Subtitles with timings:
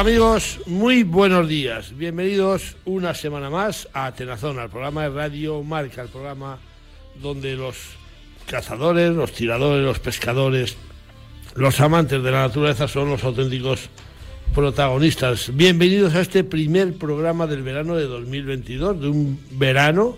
[0.00, 1.94] Amigos, muy buenos días.
[1.94, 6.58] Bienvenidos una semana más a Tenazón, al programa de Radio Marca, el programa
[7.20, 7.76] donde los
[8.46, 10.78] cazadores, los tiradores, los pescadores,
[11.54, 13.90] los amantes de la naturaleza son los auténticos
[14.54, 15.54] protagonistas.
[15.54, 20.16] Bienvenidos a este primer programa del verano de 2022, de un verano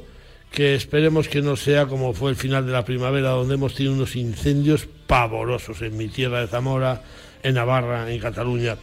[0.52, 3.94] que esperemos que no sea como fue el final de la primavera, donde hemos tenido
[3.94, 7.02] unos incendios pavorosos en mi tierra de Zamora,
[7.42, 8.76] en Navarra, en Cataluña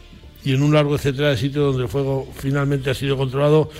[0.44, 3.70] y en un largo etcétera de sitios donde el fuego finalmente ha sido controlado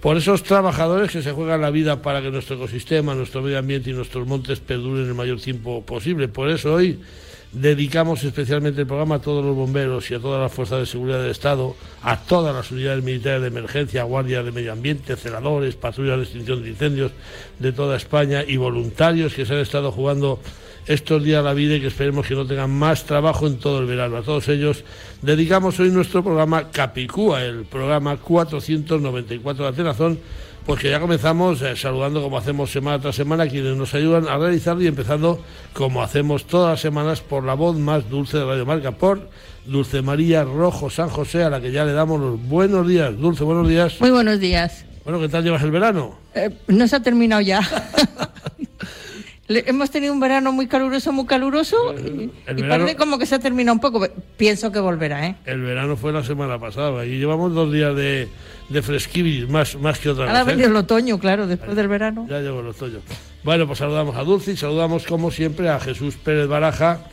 [0.00, 3.90] por esos trabajadores que se juegan la vida para que nuestro ecosistema, nuestro medio ambiente
[3.90, 6.28] y nuestros montes perduren el mayor tiempo posible.
[6.28, 7.00] Por eso hoy
[7.54, 11.22] dedicamos especialmente el programa a todos los bomberos y a todas las fuerzas de seguridad
[11.22, 16.18] del Estado, a todas las unidades militares de emergencia, guardias de medio ambiente, celadores, patrullas
[16.18, 17.12] de extinción de incendios
[17.58, 20.40] de toda España y voluntarios que se han estado jugando
[20.86, 23.86] estos días la vida y que esperemos que no tengan más trabajo en todo el
[23.86, 24.16] verano.
[24.16, 24.84] A todos ellos
[25.22, 30.18] dedicamos hoy nuestro programa Capicúa, el programa 494 de Atenazón,
[30.66, 34.28] pues que ya comenzamos eh, saludando como hacemos semana tras semana a quienes nos ayudan
[34.28, 38.44] a realizarlo y empezando como hacemos todas las semanas por la voz más dulce de
[38.44, 39.28] Radio Marca, por
[39.66, 43.16] Dulce María Rojo San José, a la que ya le damos los buenos días.
[43.18, 44.00] Dulce, buenos días.
[44.00, 44.84] Muy buenos días.
[45.04, 46.18] Bueno, ¿qué tal llevas el verano?
[46.34, 47.60] Eh, no se ha terminado ya.
[49.48, 52.30] hemos tenido un verano muy caluroso, muy caluroso y,
[52.62, 54.06] parece como que se ha terminado un poco.
[54.36, 55.36] Pienso que volverá, ¿eh?
[55.44, 58.28] El verano fue la semana pasada y llevamos dos días de,
[58.68, 60.34] de más, más que otra vez.
[60.34, 60.64] Ahora ¿eh?
[60.64, 62.26] el otoño, claro, después del verano.
[62.28, 63.00] Ya llegó el otoño.
[63.42, 67.04] Bueno, pues saludamos a Dulce y saludamos como siempre a Jesús Pérez Baraja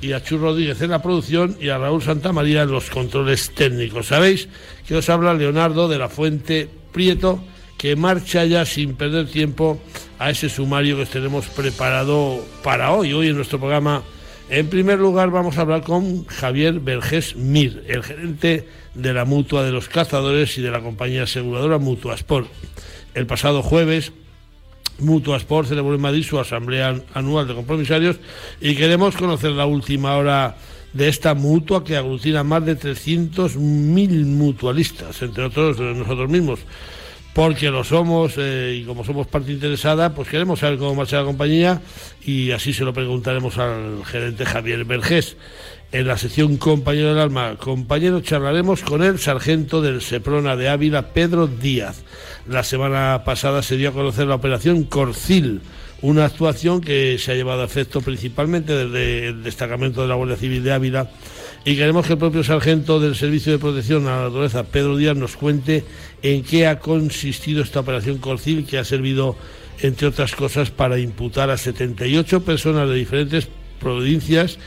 [0.00, 4.08] y a Chu Rodríguez en la producción y a Raúl Santamaría en los controles técnicos.
[4.08, 4.48] Sabéis
[4.86, 7.40] que os habla Leonardo de la Fuente Prieto
[7.78, 9.78] que marcha ya sin perder tiempo
[10.18, 13.12] a ese sumario que tenemos preparado para hoy.
[13.12, 14.02] Hoy en nuestro programa,
[14.48, 19.64] en primer lugar, vamos a hablar con Javier Vergés Mir, el gerente de la mutua
[19.64, 22.48] de los cazadores y de la compañía aseguradora Mutua Sport.
[23.14, 24.12] El pasado jueves,
[24.98, 28.16] Mutua Sport celebró en Madrid su asamblea anual de compromisarios
[28.60, 30.56] y queremos conocer la última hora
[30.94, 36.60] de esta mutua que aglutina más de 300.000 mutualistas, entre otros nosotros mismos
[37.36, 41.24] porque lo somos eh, y como somos parte interesada, pues queremos saber cómo marcha la
[41.24, 41.82] compañía
[42.24, 45.36] y así se lo preguntaremos al gerente Javier Vergés.
[45.92, 51.12] En la sección Compañero del Alma, compañero, charlaremos con el sargento del Seprona de Ávila,
[51.12, 52.04] Pedro Díaz.
[52.48, 55.60] La semana pasada se dio a conocer la operación Corcil,
[56.00, 60.36] una actuación que se ha llevado a efecto principalmente desde el destacamento de la Guardia
[60.36, 61.10] Civil de Ávila
[61.66, 65.16] y queremos que el propio sargento del Servicio de Protección a la Naturaleza, Pedro Díaz,
[65.16, 65.82] nos cuente
[66.22, 69.34] en qué ha consistido esta operación Corcil que ha servido,
[69.80, 73.48] entre otras cosas, para imputar a 78 personas de diferentes
[73.80, 74.60] provincias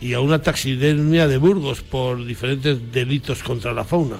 [0.00, 4.16] y a una taxidermia de Burgos por diferentes delitos contra la fauna.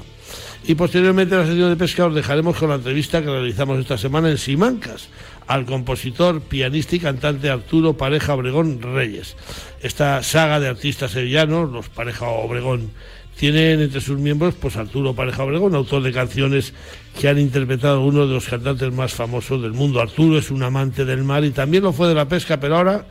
[0.66, 3.96] Y posteriormente en la sesión de pesca os dejaremos con la entrevista que realizamos esta
[3.96, 5.08] semana en Simancas
[5.46, 9.36] al compositor, pianista y cantante Arturo Pareja Obregón Reyes.
[9.80, 12.90] Esta saga de artistas sevillanos, los Pareja Obregón,
[13.36, 16.72] tienen entre sus miembros pues Arturo Pareja Obregón, autor de canciones
[17.20, 20.00] que han interpretado uno de los cantantes más famosos del mundo.
[20.00, 23.06] Arturo es un amante del mar y también lo fue de la pesca, pero ahora,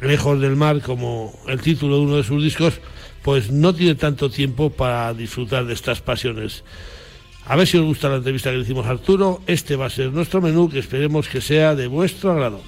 [0.00, 2.80] lejos del mar, como el título de uno de sus discos,
[3.22, 6.64] pues no tiene tanto tiempo para disfrutar de estas pasiones.
[7.48, 9.40] A ver si os gusta la entrevista que le hicimos a Arturo.
[9.46, 12.60] Este va a ser nuestro menú que esperemos que sea de vuestro agrado.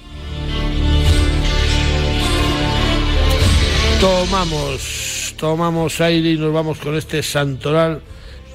[3.99, 8.01] Tomamos, tomamos aire y nos vamos con este santoral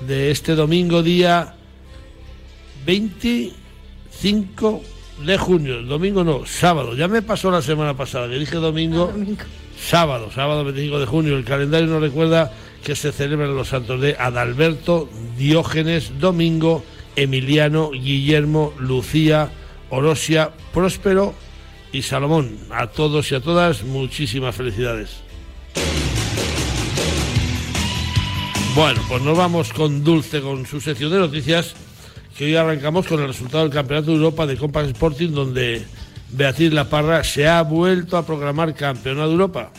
[0.00, 1.54] de este domingo día
[2.84, 4.82] 25
[5.24, 5.82] de junio.
[5.82, 6.96] Domingo no, sábado.
[6.96, 9.10] Ya me pasó la semana pasada, que dije domingo.
[9.10, 9.44] Ah, domingo.
[9.78, 11.36] Sábado, sábado 25 de junio.
[11.36, 12.50] El calendario nos recuerda
[12.86, 16.84] que se celebran los santos de Adalberto, Diógenes, Domingo,
[17.16, 19.50] Emiliano, Guillermo, Lucía,
[19.90, 21.34] Orosia, Próspero
[21.90, 22.56] y Salomón.
[22.70, 25.16] A todos y a todas, muchísimas felicidades.
[28.76, 31.74] Bueno, pues nos vamos con Dulce, con su sección de noticias,
[32.38, 35.84] que hoy arrancamos con el resultado del Campeonato de Europa de Compact Sporting, donde
[36.30, 39.72] Beatriz La Parra se ha vuelto a programar Campeonato de Europa.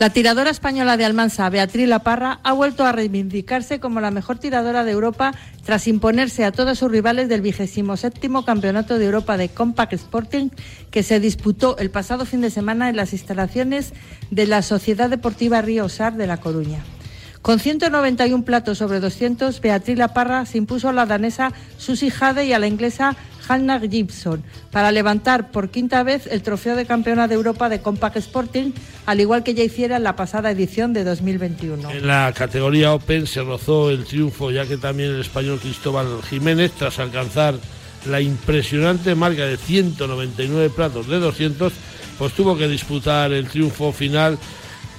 [0.00, 4.82] La tiradora española de Almansa, Beatriz Laparra, ha vuelto a reivindicarse como la mejor tiradora
[4.82, 5.34] de Europa
[5.66, 10.48] tras imponerse a todos sus rivales del vigésimo séptimo Campeonato de Europa de Compact Sporting
[10.90, 13.92] que se disputó el pasado fin de semana en las instalaciones
[14.30, 16.82] de la Sociedad Deportiva Río Sar de La Coruña.
[17.42, 22.46] Con 191 platos sobre 200, Beatriz La Parra se impuso a la danesa Susie Jade
[22.46, 23.16] y a la inglesa
[23.50, 28.16] Hannah Gibson para levantar por quinta vez el trofeo de campeona de Europa de Compact
[28.16, 28.72] Sporting,
[29.06, 31.90] al igual que ya hiciera en la pasada edición de 2021.
[31.90, 36.70] En la categoría Open se rozó el triunfo, ya que también el español Cristóbal Jiménez,
[36.78, 37.54] tras alcanzar
[38.08, 41.72] la impresionante marca de 199 platos de 200,
[42.18, 44.38] pues tuvo que disputar el triunfo final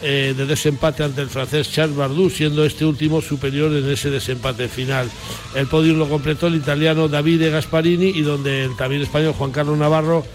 [0.01, 4.67] eh, de desempate ante el francés Charles Bardou, siendo este último superior en ese desempate
[4.67, 5.09] final.
[5.55, 9.77] El podio lo completó el italiano Davide Gasparini y donde el también español Juan Carlos
[9.77, 10.25] Navarro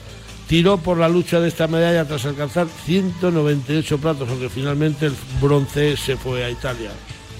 [0.48, 5.96] tiró por la lucha de esta medalla tras alcanzar 198 platos, aunque finalmente el bronce
[5.96, 6.90] se fue a Italia.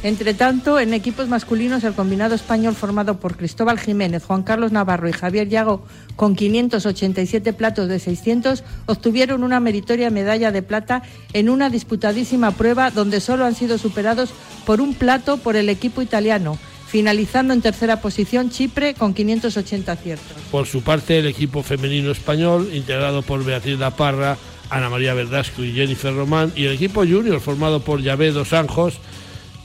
[0.06, 5.08] Entre tanto, en equipos masculinos, el combinado español formado por Cristóbal Jiménez, Juan Carlos Navarro
[5.08, 11.48] y Javier Yago, con 587 platos de 600, obtuvieron una meritoria medalla de plata en
[11.48, 14.30] una disputadísima prueba donde solo han sido superados
[14.64, 16.56] por un plato por el equipo italiano
[16.86, 20.36] finalizando en tercera posición Chipre con 580 aciertos.
[20.52, 24.38] Por su parte, el equipo femenino español, integrado por Beatriz La Parra,
[24.70, 29.00] Ana María Verdasco y Jennifer Román, y el equipo junior, formado por Yabé Dos Anjos,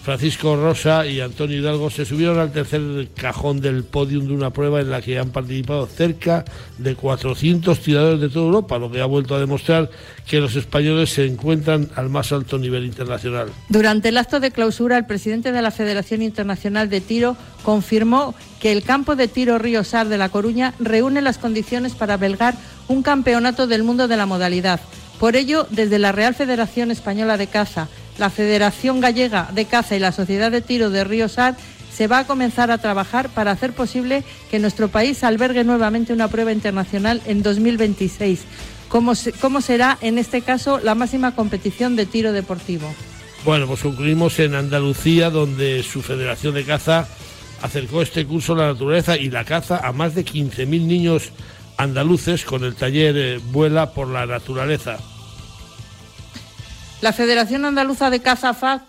[0.03, 2.81] Francisco Rosa y Antonio Hidalgo se subieron al tercer
[3.15, 6.44] cajón del podium de una prueba en la que han participado cerca
[6.80, 9.92] de 400 tiradores de toda Europa, lo que ha vuelto a demostrar
[10.27, 13.50] que los españoles se encuentran al más alto nivel internacional.
[13.69, 18.71] Durante el acto de clausura, el presidente de la Federación Internacional de Tiro confirmó que
[18.71, 22.56] el campo de tiro Río Sar de La Coruña reúne las condiciones para belgar
[22.88, 24.80] un campeonato del mundo de la modalidad.
[25.19, 27.88] Por ello, desde la Real Federación Española de Caza,
[28.18, 31.56] la Federación Gallega de Caza y la Sociedad de Tiro de Río Sar
[31.94, 36.30] se va a comenzar a trabajar para hacer posible que nuestro país albergue nuevamente una
[36.30, 38.42] prueba internacional en 2026,
[38.88, 42.94] como, como será en este caso la máxima competición de tiro deportivo.
[43.44, 47.08] Bueno, pues concluimos en Andalucía, donde su Federación de Caza
[47.62, 51.31] acercó este curso la naturaleza y la caza a más de 15.000 niños
[51.78, 54.98] andaluces con el taller eh, Vuela por la Naturaleza.
[57.01, 58.83] La Federación Andaluza de Caza FAC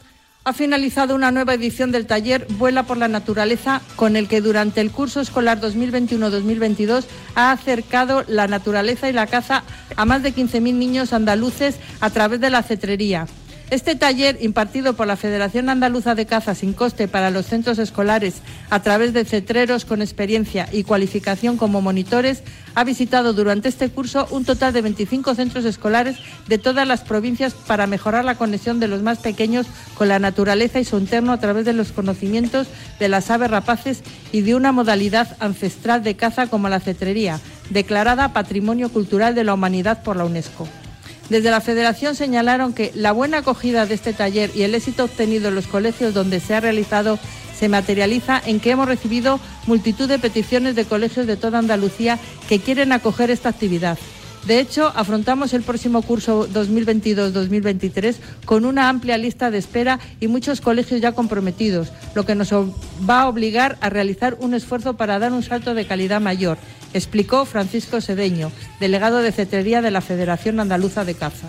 [0.44, 4.82] ha finalizado una nueva edición del taller Vuela por la Naturaleza, con el que durante
[4.82, 7.05] el curso escolar 2021-2022
[7.37, 9.62] ha acercado la naturaleza y la caza
[9.97, 13.26] a más de 15.000 niños andaluces a través de la cetrería.
[13.73, 18.43] Este taller, impartido por la Federación Andaluza de Caza sin coste para los centros escolares
[18.69, 22.43] a través de cetreros con experiencia y cualificación como monitores,
[22.75, 26.17] ha visitado durante este curso un total de 25 centros escolares
[26.49, 29.67] de todas las provincias para mejorar la conexión de los más pequeños
[29.97, 32.67] con la naturaleza y su entorno a través de los conocimientos
[33.01, 34.03] de las aves rapaces
[34.33, 37.41] y de una modalidad ancestral de caza como la cetrería,
[37.71, 40.69] declarada Patrimonio Cultural de la Humanidad por la UNESCO.
[41.29, 45.49] Desde la Federación señalaron que la buena acogida de este taller y el éxito obtenido
[45.49, 47.19] en los colegios donde se ha realizado
[47.59, 52.59] se materializa en que hemos recibido multitud de peticiones de colegios de toda Andalucía que
[52.59, 53.99] quieren acoger esta actividad.
[54.47, 60.61] De hecho, afrontamos el próximo curso 2022-2023 con una amplia lista de espera y muchos
[60.61, 65.33] colegios ya comprometidos, lo que nos va a obligar a realizar un esfuerzo para dar
[65.33, 66.59] un salto de calidad mayor
[66.94, 71.49] explicó Francisco Sedeño, delegado de cetrería de la Federación Andaluza de Caza.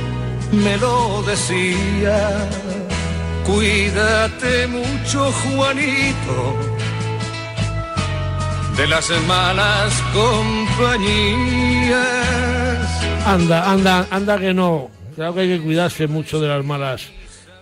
[0.51, 2.47] me lo decía.
[3.45, 6.55] Cuídate mucho, Juanito,
[8.77, 11.97] de las malas compañías.
[13.25, 14.89] Anda, anda, anda que no.
[15.15, 17.09] Claro que hay que cuidarse mucho de las malas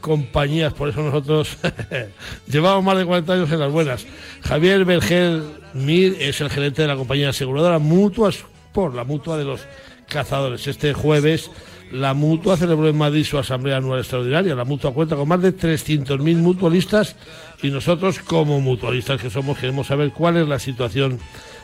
[0.01, 1.57] compañías, por eso nosotros
[2.47, 4.05] llevamos más de 40 años en las buenas.
[4.41, 5.41] Javier Berger
[5.73, 8.43] Mir es el gerente de la compañía aseguradora Mutuas
[8.73, 9.61] por la mutua de los
[10.07, 10.67] cazadores.
[10.67, 11.51] Este jueves
[11.91, 14.55] la Mutua celebró en Madrid su asamblea anual extraordinaria.
[14.55, 17.15] La Mutua cuenta con más de 300.000 mutualistas
[17.63, 21.19] y nosotros como mutualistas que somos queremos saber cuál es la situación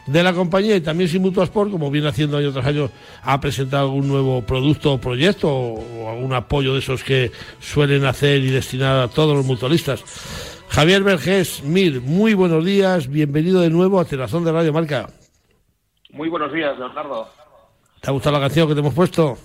[0.08, 2.90] de la compañía y también si Mutuasport, como viene haciendo año tras año,
[3.24, 8.42] ha presentado algún nuevo producto o proyecto o, algún apoyo de esos que suelen hacer
[8.42, 10.04] y destinar a todos los mutualistas.
[10.70, 15.08] Javier Vergés, Mir, muy buenos días, bienvenido de nuevo a Terazón de Radio Marca.
[16.12, 17.30] Muy buenos días, Leonardo.
[18.02, 19.38] ¿Te ha gustado la canción que te hemos puesto?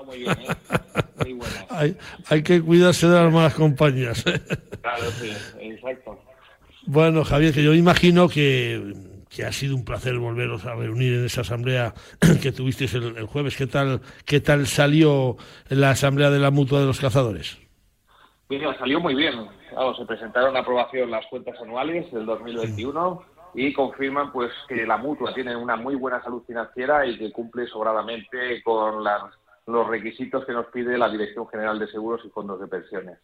[0.00, 1.02] Sí, está muy bien, ¿eh?
[1.18, 1.66] Muy buena.
[1.70, 1.96] hay,
[2.28, 4.24] hay que cuidarse de las malas compañías.
[4.82, 6.18] claro, sí, exacto.
[6.86, 8.94] Bueno, Javier, que yo imagino que,
[9.28, 11.94] que ha sido un placer volveros a reunir en esa asamblea
[12.42, 13.56] que tuvisteis el, el jueves.
[13.56, 15.36] ¿Qué tal, ¿Qué tal salió
[15.68, 17.58] la asamblea de la mutua de los cazadores?
[18.48, 19.46] Mira, salió muy bien.
[19.68, 23.22] Claro, se presentaron a aprobación las cuentas anuales del 2021
[23.54, 27.66] y confirman pues que la mutua tiene una muy buena salud financiera y que cumple
[27.66, 29.22] sobradamente con las,
[29.72, 33.18] los requisitos que nos pide la Dirección General de Seguros y Fondos de Pensiones.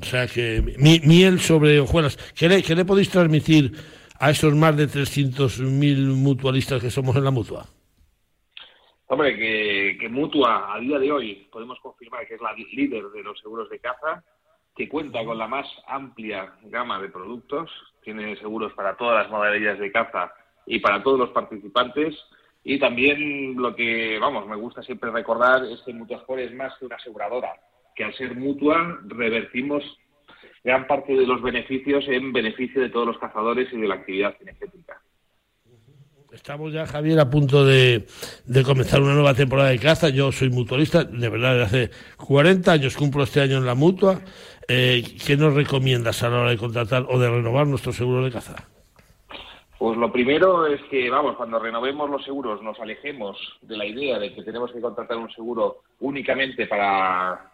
[0.00, 2.16] O sea que mi, miel sobre hojuelas.
[2.34, 3.72] ¿Qué le, ¿Qué le podéis transmitir
[4.18, 7.66] a esos más de 300.000 mutualistas que somos en la mutua?
[9.06, 13.22] Hombre, que, que, Mutua a día de hoy podemos confirmar que es la líder de
[13.22, 14.24] los seguros de caza,
[14.74, 17.70] que cuenta con la más amplia gama de productos,
[18.02, 20.32] tiene seguros para todas las modalidades de caza
[20.66, 22.14] y para todos los participantes.
[22.64, 26.86] Y también lo que, vamos, me gusta siempre recordar es que Mutuasport es más que
[26.86, 27.54] una aseguradora,
[27.94, 29.84] que al ser mutua revertimos
[30.64, 34.34] gran parte de los beneficios en beneficio de todos los cazadores y de la actividad
[34.38, 34.98] cinegética.
[36.32, 38.06] Estamos ya, Javier, a punto de,
[38.46, 40.08] de, comenzar una nueva temporada de caza.
[40.08, 44.20] Yo soy mutualista, de verdad, desde hace 40 años, cumplo este año en la mutua.
[44.66, 48.32] Eh, ¿Qué nos recomiendas a la hora de contratar o de renovar nuestro seguro de
[48.32, 48.73] caza?
[49.84, 54.18] Pues lo primero es que, vamos, cuando renovemos los seguros nos alejemos de la idea
[54.18, 57.52] de que tenemos que contratar un seguro únicamente para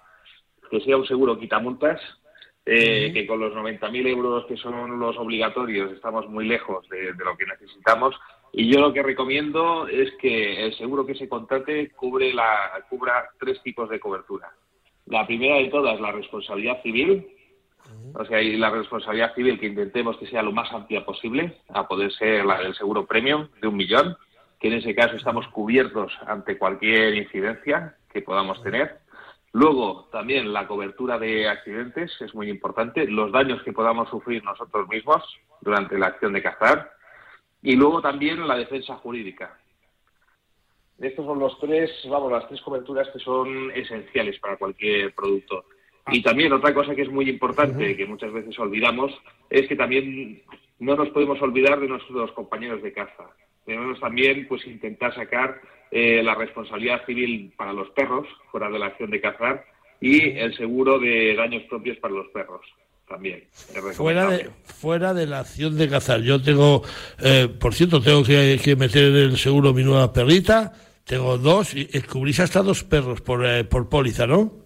[0.71, 2.01] que sea un seguro quitamultas,
[2.65, 3.13] eh, uh -huh.
[3.15, 7.37] que con los 90.000 euros que son los obligatorios estamos muy lejos de, de, lo
[7.37, 8.15] que necesitamos.
[8.53, 13.29] Y yo lo que recomiendo es que el seguro que se contrate cubre la, cubra
[13.41, 14.53] tres tipos de cobertura.
[15.07, 17.27] La primera de todas, la responsabilidad civil,
[18.15, 21.87] o sea, y la responsabilidad civil que intentemos que sea lo más amplia posible, a
[21.87, 24.17] poder ser la del seguro premium de un millón,
[24.59, 28.99] que en ese caso estamos cubiertos ante cualquier incidencia que podamos tener.
[29.53, 34.89] Luego, también la cobertura de accidentes es muy importante, los daños que podamos sufrir nosotros
[34.89, 35.25] mismos
[35.61, 36.93] durante la acción de cazar.
[37.63, 39.59] Y luego también la defensa jurídica.
[40.99, 45.65] Estos son los tres, vamos, las tres coberturas que son esenciales para cualquier producto.
[46.11, 49.13] Y también otra cosa que es muy importante, que muchas veces olvidamos,
[49.49, 50.43] es que también
[50.79, 53.25] no nos podemos olvidar de nuestros compañeros de caza.
[53.67, 58.87] Debemos también pues intentar sacar eh, la responsabilidad civil para los perros, fuera de la
[58.87, 59.65] acción de cazar,
[60.01, 62.63] y el seguro de daños propios para los perros
[63.07, 63.45] también.
[63.95, 66.21] Fuera de, fuera de la acción de cazar.
[66.23, 66.83] Yo tengo,
[67.21, 70.73] eh, por cierto, tengo que, que, meter en el seguro mi nueva perrita.
[71.05, 74.60] Tengo dos, y cubrís hasta dos perros por, eh, por póliza, ¿no?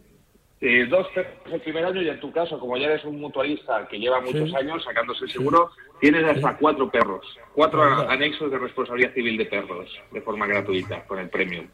[0.67, 3.87] Eh, dos perros el primer año y en tu caso, como ya eres un mutualista
[3.87, 4.57] que lleva muchos sí.
[4.57, 5.83] años sacándose el seguro, sí.
[6.01, 6.57] tienes hasta sí.
[6.59, 11.29] cuatro perros, cuatro ah, anexos de responsabilidad civil de perros, de forma gratuita, con el
[11.29, 11.67] premium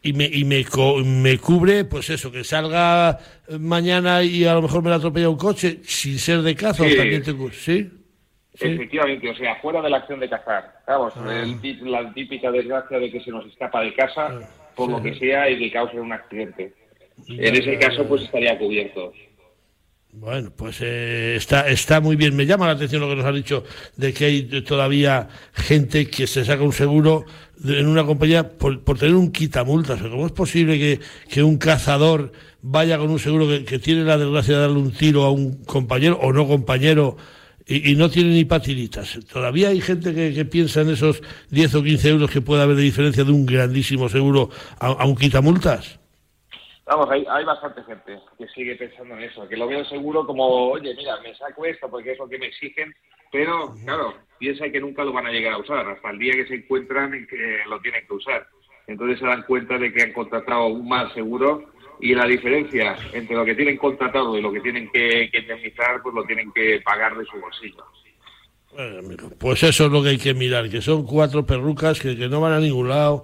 [0.00, 3.18] y me, y me, co me cubre, pues eso, que salga
[3.60, 6.94] mañana y a lo mejor me la atropella un coche sin ser de caza, sí.
[6.94, 7.32] ¿o también te?
[7.52, 7.90] ¿Sí?
[8.54, 8.66] ¿Sí?
[8.66, 10.72] Efectivamente, o sea, fuera de la acción de cazar.
[10.86, 11.42] Vamos, ah.
[11.42, 14.40] el, la típica desgracia de que se nos escapa de casa, ah,
[14.74, 14.92] por sí.
[14.92, 16.72] lo que sea, y que cause un accidente.
[17.28, 19.12] En ese caso, pues estaría cubierto.
[20.14, 22.36] Bueno, pues eh, está, está muy bien.
[22.36, 23.64] Me llama la atención lo que nos ha dicho
[23.96, 27.24] de que hay todavía gente que se saca un seguro
[27.64, 30.02] en una compañía por, por, tener un quitamultas.
[30.02, 31.00] ¿Cómo es posible que,
[31.30, 35.22] que un cazador vaya con un seguro que, tiene la desgracia de darle un tiro
[35.24, 37.16] a un compañero o no compañero
[37.66, 39.18] y, y no tiene ni patinitas?
[39.32, 42.76] Todavía hay gente que, que, piensa en esos 10 o 15 euros que puede haber
[42.76, 46.01] de diferencia de un grandísimo seguro a, a un quitamultas.
[46.84, 50.44] Vamos, hay, hay bastante gente que sigue pensando en eso, que lo veo seguro como,
[50.70, 52.92] oye, mira, me saco esto porque es lo que me exigen,
[53.30, 56.46] pero claro, piensa que nunca lo van a llegar a usar, hasta el día que
[56.46, 58.46] se encuentran en que lo tienen que usar.
[58.88, 61.70] Entonces se dan cuenta de que han contratado un mal seguro
[62.00, 66.02] y la diferencia entre lo que tienen contratado y lo que tienen que, que indemnizar,
[66.02, 67.84] pues lo tienen que pagar de su bolsillo.
[68.72, 72.28] Bueno, pues eso es lo que hay que mirar, que son cuatro perrucas que, que
[72.28, 73.22] no van a ningún lado,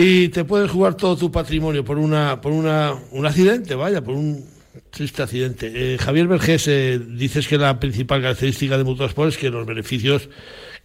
[0.00, 4.14] y te puedes jugar todo tu patrimonio por una por una un accidente, vaya, por
[4.14, 4.44] un
[4.90, 5.72] triste accidente.
[5.74, 10.30] Eh, Javier Vergés, eh, dices que la principal característica de Mutuasport es que los beneficios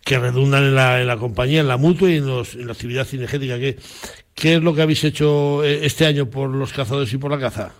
[0.03, 2.73] que redundan en la, en la compañía, en la mutua y en, los, en la
[2.73, 3.59] actividad cinegética.
[3.59, 3.77] ¿Qué,
[4.33, 7.39] ¿Qué es lo que habéis hecho eh, este año por los cazadores y por la
[7.39, 7.71] caza?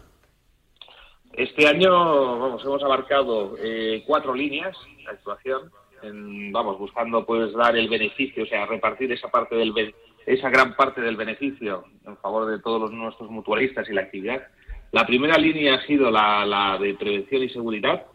[1.36, 1.90] Este año,
[2.38, 5.72] vamos, hemos abarcado eh, cuatro líneas de actuación,
[6.04, 10.50] en, vamos, buscando pues dar el beneficio, o sea, repartir esa parte del beneficio esa
[10.50, 14.48] gran parte del beneficio en favor de todos los nuestros mutualistas y la actividad.
[14.92, 18.06] La primera línea ha sido la, la de prevención y seguridad.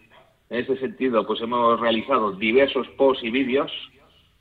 [0.50, 3.70] En ese sentido, pues hemos realizado diversos posts y vídeos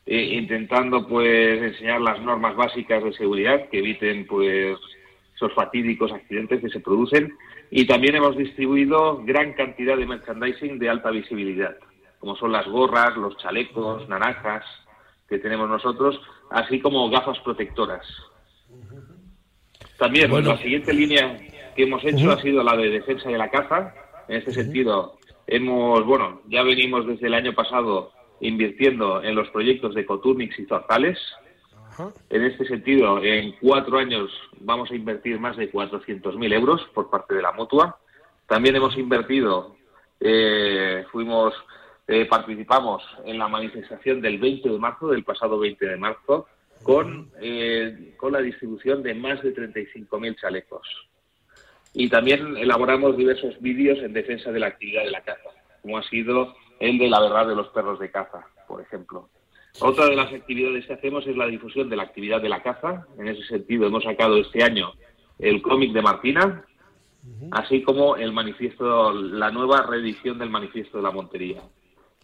[0.06, 4.78] eh, intentando pues enseñar las normas básicas de seguridad que eviten pues
[5.36, 7.34] esos fatídicos accidentes que se producen
[7.70, 11.76] y también hemos distribuido gran cantidad de merchandising de alta visibilidad
[12.20, 14.66] como son las gorras, los chalecos, naranjas
[15.30, 18.06] que tenemos nosotros, así como gafas protectoras.
[19.98, 21.38] También la siguiente línea
[21.75, 23.94] que hemos hecho ha sido la de defensa de la caza.
[24.27, 29.96] En este sentido, hemos, bueno, ya venimos desde el año pasado invirtiendo en los proyectos
[29.96, 31.18] de Coturnix y Zorzales.
[32.30, 37.34] En este sentido, en cuatro años vamos a invertir más de 400.000 euros por parte
[37.34, 37.98] de la mutua.
[38.46, 39.75] También hemos invertido,
[40.20, 41.56] eh, fuimos,
[42.08, 46.48] eh, participamos en la manifestación del 20 de marzo, del pasado 20 de marzo,
[46.84, 50.88] con, eh, con la distribución de más de 35.000 chalecos.
[51.94, 55.50] Y también elaboramos diversos vídeos en defensa de la actividad de la caza,
[55.82, 59.30] como ha sido el de la verdad de los perros de caza, por ejemplo.
[59.80, 63.06] Otra de las actividades que hacemos es la difusión de la actividad de la caza.
[63.18, 64.94] En ese sentido, hemos sacado este año
[65.40, 66.66] el cómic de Martina,
[67.52, 71.62] así como el manifiesto, la nueva reedición del manifiesto de la Montería.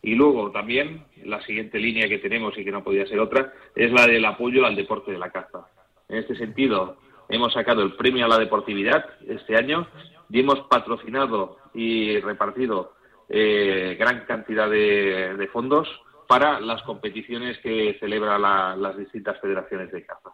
[0.04, 3.92] Y luego también la siguiente línea que tenemos y que no podía ser otra es
[3.92, 5.66] la del apoyo al deporte de la caza.
[6.10, 6.98] En este sentido,
[7.30, 9.88] hemos sacado el premio a la deportividad este año
[10.30, 12.94] y hemos patrocinado y repartido
[13.30, 15.88] eh, gran cantidad de, fondos
[16.28, 20.32] para las competiciones que celebran las distintas federaciones de caza.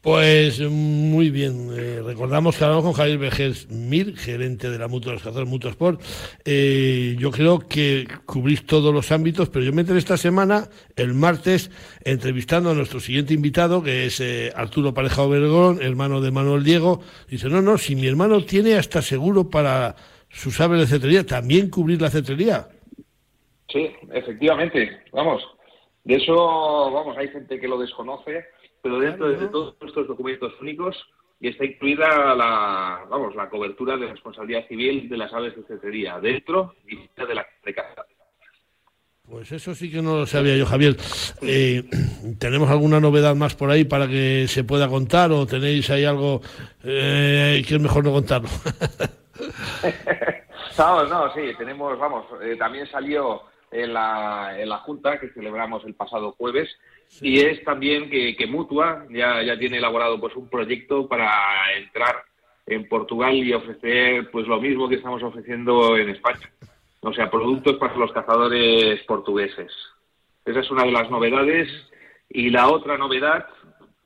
[0.00, 1.70] Pues muy bien.
[1.76, 5.48] Eh, recordamos que hablamos con Javier Vejez Mir, gerente de la Mutua de los Cazadores
[5.48, 6.00] Mutua Sport.
[6.44, 11.14] Eh, yo creo que cubrís todos los ámbitos, pero yo me enteré esta semana, el
[11.14, 11.72] martes,
[12.04, 17.00] entrevistando a nuestro siguiente invitado, que es eh, Arturo Pareja Obergón, hermano de Manuel Diego.
[17.28, 19.96] Dice, no, no, si mi hermano tiene hasta seguro para
[20.30, 22.68] sus aves de cetrería, ¿también cubrir la cetrería?
[23.68, 25.02] Sí, efectivamente.
[25.12, 25.42] Vamos,
[26.04, 26.36] de eso,
[26.92, 28.44] vamos, hay gente que lo desconoce
[28.82, 30.96] pero dentro de todos estos documentos únicos
[31.40, 36.18] y está incluida la, vamos, la cobertura de responsabilidad civil de las aves de cetrería
[36.20, 38.04] dentro y de la de casa.
[39.30, 40.96] Pues eso sí que no lo sabía yo, Javier.
[41.42, 41.84] Eh,
[42.38, 46.40] ¿Tenemos alguna novedad más por ahí para que se pueda contar o tenéis ahí algo
[46.82, 48.48] eh, que es mejor no contarlo?
[50.78, 55.84] no, no, sí, tenemos, vamos, eh, también salió en la, en la Junta que celebramos
[55.84, 56.70] el pasado jueves
[57.20, 61.30] y es también que, Mutua ya, ya tiene elaborado pues un proyecto para
[61.76, 62.24] entrar
[62.66, 66.50] en Portugal y ofrecer pues lo mismo que estamos ofreciendo en España.
[67.00, 69.72] O sea, productos para los cazadores portugueses.
[70.44, 71.68] Esa es una de las novedades.
[72.28, 73.46] Y la otra novedad,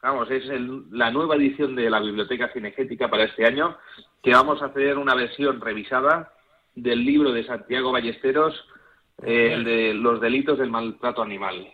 [0.01, 0.45] vamos, es
[0.91, 3.77] la nueva edición de la Biblioteca Cinegética para este año,
[4.23, 6.33] que vamos a hacer una versión revisada
[6.75, 8.55] del libro de Santiago Ballesteros,
[9.23, 11.73] eh, el de los delitos del maltrato animal.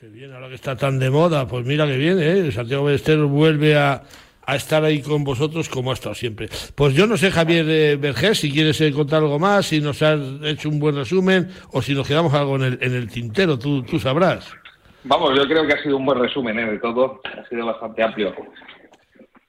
[0.00, 2.50] Qué bien, ahora que está tan de moda, pues mira que bien, ¿eh?
[2.52, 4.00] Santiago Ballesteros vuelve a,
[4.48, 6.48] estar ahí con vosotros como ha estado siempre.
[6.74, 10.18] Pues yo no sé, Javier eh, si quieres eh, contar algo más, si nos has
[10.42, 13.82] hecho un buen resumen o si nos quedamos algo en el, en el tintero, tú,
[13.82, 14.50] tú sabrás.
[15.04, 16.70] Vamos, yo creo que ha sido un buen resumen ¿eh?
[16.70, 18.34] de todo, ha sido bastante amplio.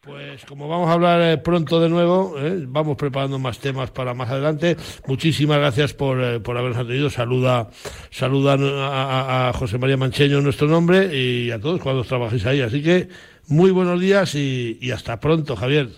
[0.03, 4.15] Pues como vamos a hablar eh, pronto de nuevo, eh, vamos preparando más temas para
[4.15, 4.75] más adelante.
[5.05, 7.11] Muchísimas gracias por, eh, por habernos atendido.
[7.11, 7.69] Saluda,
[8.09, 12.61] saluda a, José María Mancheño en nuestro nombre y a todos cuando trabajéis ahí.
[12.61, 13.09] Así que
[13.47, 15.89] muy buenos días y, y hasta pronto, Javier.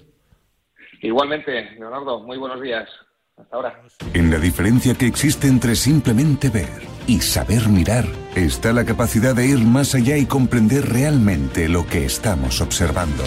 [1.01, 2.89] Igualmente, Leonardo, muy buenos días.
[3.37, 3.81] Hasta ahora.
[4.13, 6.67] En la diferencia que existe entre simplemente ver
[7.07, 12.03] y saber mirar está la capacidad de ir más allá y comprender realmente lo que
[12.03, 13.23] estamos observando.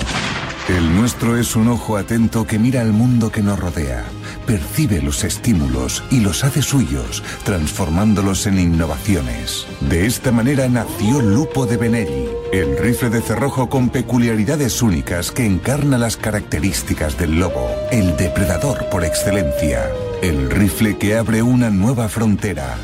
[0.69, 4.05] El nuestro es un ojo atento que mira al mundo que nos rodea,
[4.47, 9.65] percibe los estímulos y los hace suyos, transformándolos en innovaciones.
[9.83, 15.47] De esta manera nació Lupo de Benelli, el rifle de cerrojo con peculiaridades únicas que
[15.47, 19.89] encarna las características del lobo, el depredador por excelencia,
[20.21, 22.77] el rifle que abre una nueva frontera.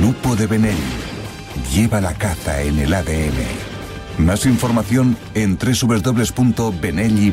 [0.00, 0.80] Lupo de Benelli
[1.74, 3.71] lleva la caza en el ADN.
[4.18, 7.32] Más información en www.benelli.it.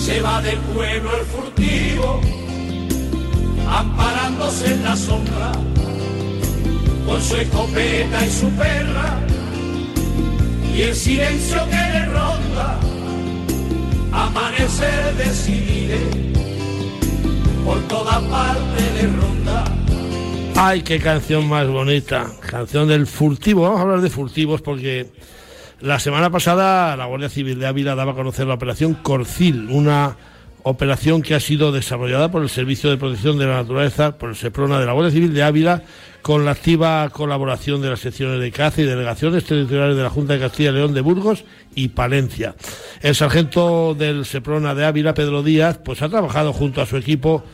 [0.00, 2.20] Se va del pueblo el furtivo,
[3.68, 5.52] amparándose en la sombra,
[7.06, 9.20] con su escopeta y su perra,
[10.74, 12.80] y el silencio que le ronda,
[14.12, 16.00] amanecer decidiré,
[17.64, 19.83] por toda parte le ronda
[20.56, 22.30] Ay, qué canción más bonita.
[22.48, 23.62] Canción del furtivo.
[23.62, 25.08] Vamos a hablar de furtivos porque
[25.80, 30.16] la semana pasada la Guardia Civil de Ávila daba a conocer la operación Corcil, una
[30.62, 34.36] operación que ha sido desarrollada por el Servicio de Protección de la Naturaleza, por el
[34.36, 35.82] SEPRONA de la Guardia Civil de Ávila,
[36.22, 40.34] con la activa colaboración de las secciones de caza y delegaciones territoriales de la Junta
[40.34, 42.54] de Castilla y León de Burgos y Palencia.
[43.02, 47.44] El sargento del SEPRONA de Ávila, Pedro Díaz, pues ha trabajado junto a su equipo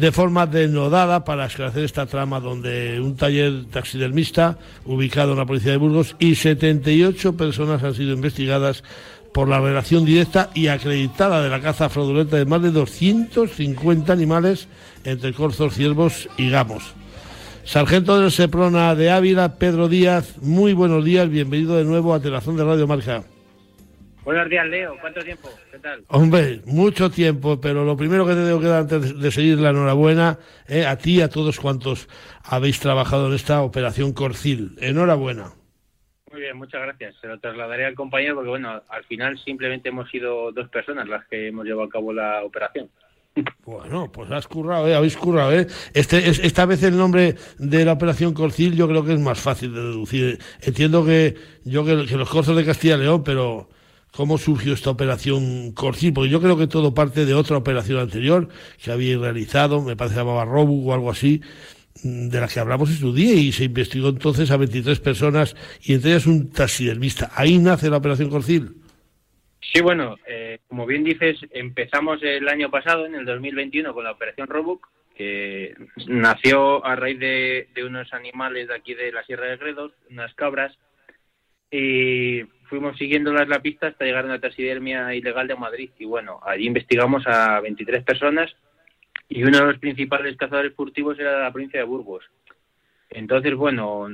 [0.00, 5.72] de forma denodada para esclarecer esta trama donde un taller taxidermista ubicado en la policía
[5.72, 8.82] de Burgos y 78 personas han sido investigadas
[9.34, 14.68] por la relación directa y acreditada de la caza fraudulenta de más de 250 animales
[15.04, 16.94] entre corzos, ciervos y gamos.
[17.64, 22.56] Sargento del Seprona de Ávila, Pedro Díaz, muy buenos días, bienvenido de nuevo a Telazón
[22.56, 23.22] de Radio Marca.
[24.30, 24.96] Buenos días, Leo.
[25.00, 25.48] ¿Cuánto tiempo?
[25.72, 26.04] ¿Qué tal?
[26.06, 29.70] Hombre, mucho tiempo, pero lo primero que te tengo que dar antes de seguir la
[29.70, 30.38] enhorabuena
[30.68, 32.08] eh, a ti y a todos cuantos
[32.44, 34.76] habéis trabajado en esta operación Corcil.
[34.80, 35.54] Enhorabuena.
[36.30, 37.16] Muy bien, muchas gracias.
[37.20, 41.26] Se lo trasladaré al compañero porque, bueno, al final simplemente hemos sido dos personas las
[41.26, 42.88] que hemos llevado a cabo la operación.
[43.64, 44.94] Bueno, pues has currado, ¿eh?
[44.94, 45.52] habéis currado.
[45.52, 45.66] ¿eh?
[45.92, 49.40] Este, es, esta vez el nombre de la operación Corcil yo creo que es más
[49.40, 50.38] fácil de deducir.
[50.62, 53.68] Entiendo que yo que, que los corzos de Castilla y León, pero
[54.12, 56.12] ¿cómo surgió esta operación Corcil?
[56.12, 58.48] Porque yo creo que todo parte de otra operación anterior
[58.82, 61.40] que había realizado, me parece que llamaba Robu o algo así,
[62.02, 65.94] de la que hablamos en su día y se investigó entonces a 23 personas y
[65.94, 67.30] entre ellas un taxidermista.
[67.34, 68.80] Ahí nace la operación Corcil.
[69.60, 74.12] Sí, bueno, eh, como bien dices, empezamos el año pasado, en el 2021, con la
[74.12, 75.74] operación Roebuck, que
[76.08, 80.76] nació a raíz de, unos animales de aquí de la Sierra de Gredos, unas cabras,
[81.70, 85.90] y fuimos siguiéndolas la pista hasta llegar a una taxidermia ilegal de Madrid.
[85.98, 88.50] Y bueno, allí investigamos a 23 personas
[89.28, 92.24] y uno de los principales cazadores furtivos era de la provincia de Burgos.
[93.10, 94.08] Entonces, bueno,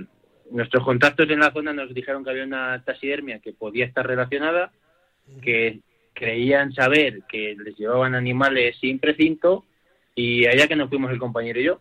[0.50, 4.72] nuestros contactos en la zona nos dijeron que había una taxidermia que podía estar relacionada
[5.42, 5.80] que
[6.14, 9.64] creían saber que les llevaban animales sin precinto
[10.14, 11.80] y allá que nos fuimos el compañero y yo.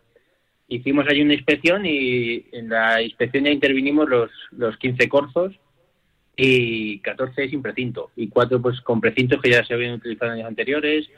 [0.68, 5.58] Hicimos allí una inspección y en la inspección ya intervinimos los, los 15 corzos
[6.36, 10.38] y 14 sin precinto y cuatro pues con precintos que ya se habían utilizado en
[10.38, 11.08] años anteriores,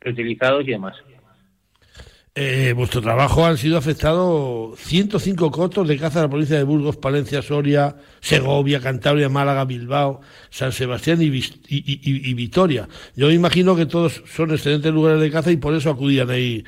[0.00, 0.96] reutilizados y demás.
[2.36, 6.96] Eh, vuestro trabajo han sido afectados 105 cotos de caza de la provincia de Burgos,
[6.96, 11.28] Palencia, Soria, Segovia, Cantabria, Málaga, Bilbao, San Sebastián y,
[12.34, 12.88] Vitoria.
[13.16, 16.64] Yo me imagino que todos son excelentes lugares de caza y por eso acudían ahí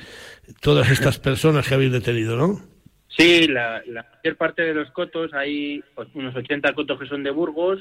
[0.59, 2.72] todas estas personas que habéis detenido, ¿no?
[3.17, 5.83] Sí, la, mayor parte de los cotos, hay
[6.15, 7.79] unos 80 cotos que son de Burgos,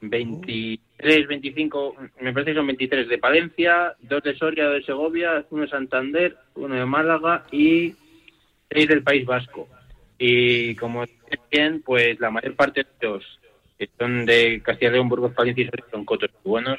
[0.00, 5.44] 23, 25, me parece que son 23 de Palencia, dos de Soria, dos de Segovia,
[5.50, 7.94] uno de Santander, uno de Málaga y
[8.70, 9.68] seis del País Vasco.
[10.18, 11.04] Y como
[11.50, 13.40] bien, pues la mayor parte de ellos
[13.78, 16.78] que son de Castilla y León, Burgos, Palencia y Soria son cotos buenos.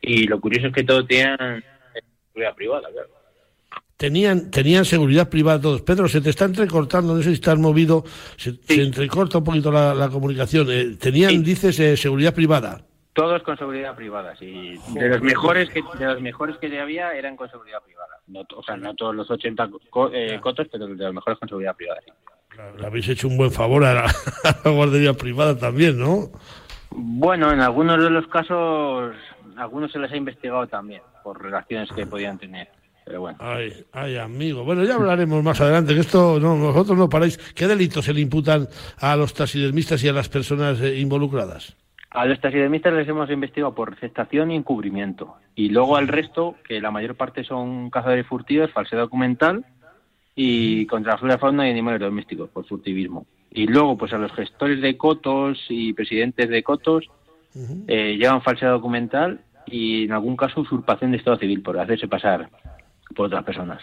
[0.00, 1.64] Y lo curioso es que todos tienen
[2.26, 3.23] seguridad privada, claro.
[4.04, 5.80] Tenían, tenían seguridad privada todos.
[5.80, 8.04] Pedro, se te está entrecortando, no sé si estás movido,
[8.36, 10.66] se, entrecorta un poquito la, comunicación.
[10.70, 12.82] Eh, tenían, dices, eh, seguridad privada.
[13.14, 14.74] Todos con seguridad privada, sí.
[14.92, 18.18] De los mejores que de los mejores que había eran con seguridad privada.
[18.26, 19.70] No, o sea, no todos los 80
[20.12, 22.00] eh, cotos, pero de los mejores con seguridad privada.
[22.78, 24.04] le habéis hecho un buen favor a la,
[24.44, 26.30] a la, guardería privada también, ¿no?
[26.90, 29.14] Bueno, en algunos de los casos,
[29.56, 32.68] algunos se les ha investigado también por relaciones que podían tener.
[33.04, 33.38] Pero bueno.
[33.40, 34.64] Ay, ay, amigo.
[34.64, 37.36] Bueno, ya hablaremos más adelante, que esto, no, nosotros no paráis.
[37.54, 38.66] ¿Qué delitos se le imputan
[38.98, 41.76] a los taxidermistas y a las personas eh, involucradas?
[42.10, 45.34] A los taxidermistas les hemos investigado por receptación y encubrimiento.
[45.54, 49.66] Y luego al resto, que la mayor parte son cazadores furtivos, falsedad documental
[50.34, 53.26] y contra la flora, fauna y animales domésticos, por furtivismo.
[53.50, 57.04] Y luego, pues a los gestores de cotos y presidentes de cotos
[57.86, 62.48] eh, llevan falsedad documental y en algún caso usurpación de estado civil por hacerse pasar
[63.14, 63.82] por otras personas.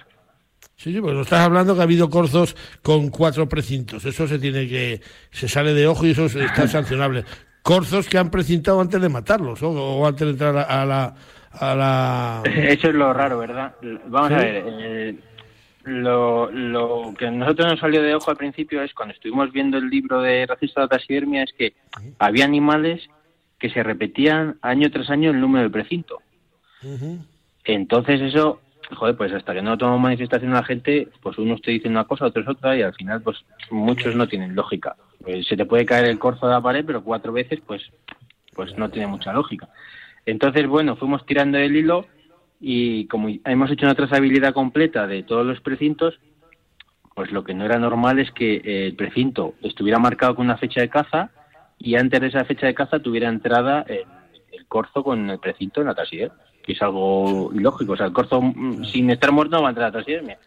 [0.76, 4.04] Sí, sí, pues nos estás hablando que ha habido corzos con cuatro precintos.
[4.06, 5.00] Eso se tiene que.
[5.30, 7.24] se sale de ojo y eso está sancionable.
[7.62, 11.14] Corzos que han precintado antes de matarlos o, antes de entrar a, la.
[11.52, 12.44] A la...
[12.46, 13.76] Eso es lo raro, ¿verdad?
[14.08, 14.64] Vamos a ver.
[14.68, 15.16] Eh,
[15.84, 19.78] lo, lo que a nosotros nos salió de ojo al principio es cuando estuvimos viendo
[19.78, 21.74] el libro de Racista de Taxidermia es que
[22.20, 23.08] había animales
[23.60, 26.22] que se repetían año tras año el número del precinto.
[27.64, 28.60] Entonces eso
[28.96, 32.06] joder, pues hasta que no tomamos manifestación a la gente, pues uno te dice una
[32.06, 33.38] cosa, otro es otra, y al final, pues
[33.70, 34.96] muchos no tienen lógica.
[35.24, 37.84] Pues, se te puede caer el corzo de la pared, pero cuatro veces, pues,
[38.54, 39.70] pues no tiene mucha lógica.
[40.26, 42.06] Entonces, bueno, fuimos tirando el hilo
[42.60, 46.20] y como hemos hecho una trazabilidad completa de todos los precintos,
[47.16, 50.82] pues lo que no era normal es que el precinto estuviera marcado con una fecha
[50.82, 51.32] de caza
[51.78, 54.06] y antes de esa fecha de caza tuviera entrada el,
[54.68, 56.32] corzo con el precinto en la tasilla
[56.64, 57.94] que es algo ilógico.
[57.94, 60.38] O sea, el corzo mm, sin estar muerto no va a entrar a taxidermia.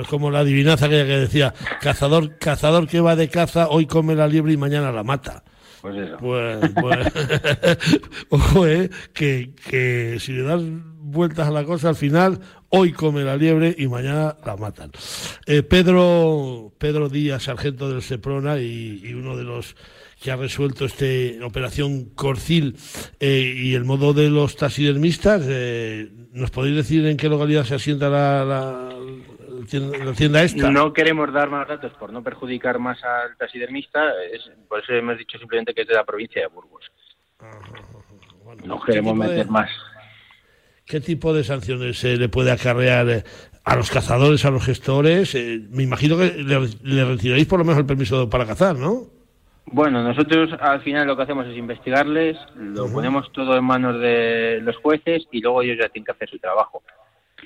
[0.00, 4.14] Es como la adivinanza aquella que decía, cazador, cazador que va de caza, hoy come
[4.14, 5.42] la liebre y mañana la mata.
[5.80, 6.16] Pues eso.
[6.18, 7.78] Pues, pues
[8.30, 13.24] ojo, eh, que, que si le das vueltas a la cosa, al final, hoy come
[13.24, 14.92] la liebre y mañana la matan.
[15.46, 19.74] Eh, Pedro, Pedro Díaz, sargento del Seprona y, y uno de los
[20.22, 22.76] que ha resuelto esta operación Corcil
[23.18, 25.42] eh, y el modo de los taxidermistas.
[25.48, 28.88] Eh, ¿Nos podéis decir en qué localidad se asienta la, la,
[30.04, 30.70] la tienda esta?
[30.70, 34.00] No queremos dar más datos por no perjudicar más al taxidermista,
[34.32, 36.84] es, por eso hemos dicho simplemente que es de la provincia de Burgos.
[38.44, 39.70] Bueno, No ¿qué queremos de- meter más.
[40.86, 43.24] ¿Qué tipo de sanciones se le puede acarrear eh,
[43.64, 45.34] a los cazadores, a los gestores?
[45.34, 49.06] Eh, me imagino que le, le retiraréis por lo menos el permiso para cazar, ¿no?
[49.66, 54.60] Bueno, nosotros al final lo que hacemos es investigarles, lo ponemos todo en manos de
[54.62, 56.82] los jueces y luego ellos ya tienen que hacer su trabajo.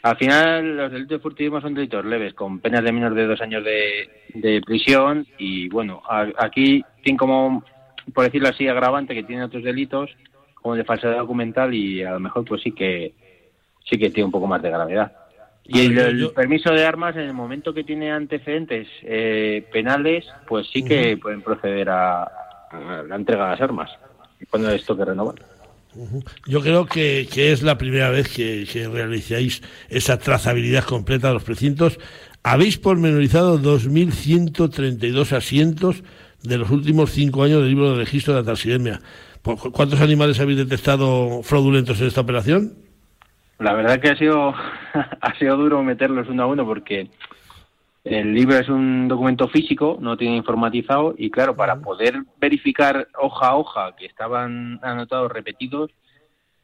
[0.02, 3.40] Al final los delitos de furtivismo son delitos leves, con penas de menos de dos
[3.40, 7.64] años de, de prisión y bueno, a- aquí tienen como,
[8.12, 10.11] por decirlo así, agravante que tienen otros delitos,
[10.55, 13.14] como el de falsedad documental y a lo mejor pues sí que
[13.88, 15.12] sí que tiene un poco más de gravedad.
[15.68, 20.83] Y el, permiso de armas, en el momento que tiene antecedentes eh, penales, pues sí
[20.85, 23.90] que pueden proceder a, a la entrega de las armas,
[24.50, 25.35] cuando esto que renovar.
[26.46, 31.35] Yo creo que, que es la primera vez que, que realizáis esa trazabilidad completa de
[31.35, 31.98] los precintos.
[32.42, 36.02] Habéis pormenorizado 2.132 asientos
[36.42, 39.00] de los últimos cinco años del libro de registro de la taxidermia.
[39.42, 42.74] ¿Por cu- ¿Cuántos animales habéis detectado fraudulentos en esta operación?
[43.59, 44.55] La verdad que ha sido,
[45.21, 47.09] ha sido duro meterlos uno a uno porque
[48.05, 53.49] el libro es un documento físico, no tiene informatizado y claro, para poder verificar hoja
[53.49, 55.90] a hoja que estaban anotados repetidos,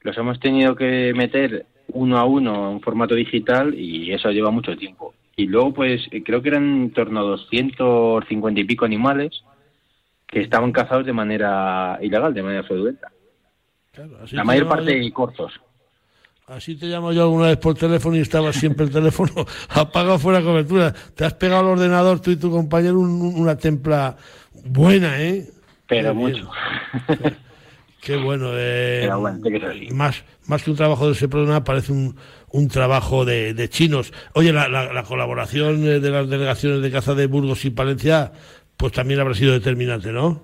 [0.02, 4.76] los hemos tenido que meter uno a uno en formato digital y eso lleva mucho
[4.76, 5.14] tiempo.
[5.34, 9.42] Y luego pues creo que eran en torno a 250 y pico animales
[10.26, 13.10] que estaban cazados de manera ilegal, de manera fraudulenta.
[13.92, 15.60] Claro, La mayor parte cortos.
[16.46, 19.32] Así te llamo yo alguna vez por teléfono y estaba siempre el teléfono
[19.70, 20.92] apagado fuera de cobertura.
[21.14, 24.16] Te has pegado al ordenador tú y tu compañero un- un- una templa
[24.64, 25.46] buena, ¿eh?
[25.86, 26.32] Pero bien.
[26.32, 26.50] mucho.
[28.00, 28.48] Qué bueno.
[28.54, 29.38] Eh, Pero bueno,
[29.92, 32.16] más, más que un trabajo de Seprona, parece un,
[32.50, 34.12] un trabajo de, de chinos.
[34.34, 38.32] Oye, la, la- la colaboración de las delegaciones de caza de Burgos y Palencia,
[38.76, 40.42] pues también habrá sido determinante, ¿no?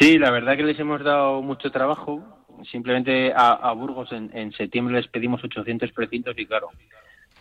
[0.00, 2.22] Sí, la verdad que les hemos dado mucho trabajo.
[2.70, 6.70] Simplemente a, a Burgos en, en septiembre les pedimos 800 precintos y claro,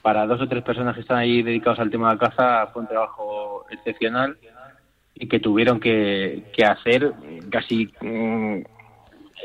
[0.01, 2.84] para dos o tres personas que están ahí dedicados al tema de la caza fue
[2.84, 4.38] un trabajo excepcional
[5.15, 7.13] y que tuvieron que, hacer
[7.49, 8.62] casi mm,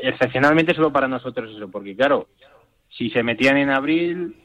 [0.03, 2.27] excepcionalmente solo para nosotros eso, porque claro,
[2.89, 4.35] si se metían en abril,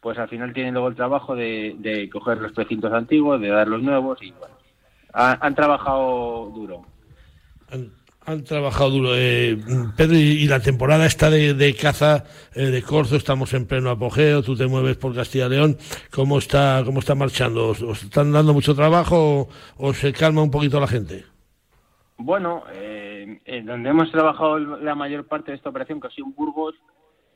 [0.00, 3.82] pues al final tienen luego el trabajo de, coger los precintos antiguos, de dar los
[3.82, 4.54] nuevos y bueno,
[5.12, 6.86] ha- han trabajado duro.
[8.26, 9.10] Han, trabajado duro.
[9.14, 9.58] Eh,
[9.96, 14.56] Pedro, y, la temporada esta de, caza eh, de corzo, estamos en pleno apogeo, tú
[14.56, 15.76] te mueves por Castilla y León.
[16.10, 17.68] ¿Cómo está, cómo está marchando?
[17.68, 21.24] ¿Os, están dando mucho trabajo o, se calma un poquito la gente?
[22.16, 26.34] Bueno, eh, donde hemos trabajado la mayor parte de esta operación, que ha sido en
[26.34, 26.74] Burgos,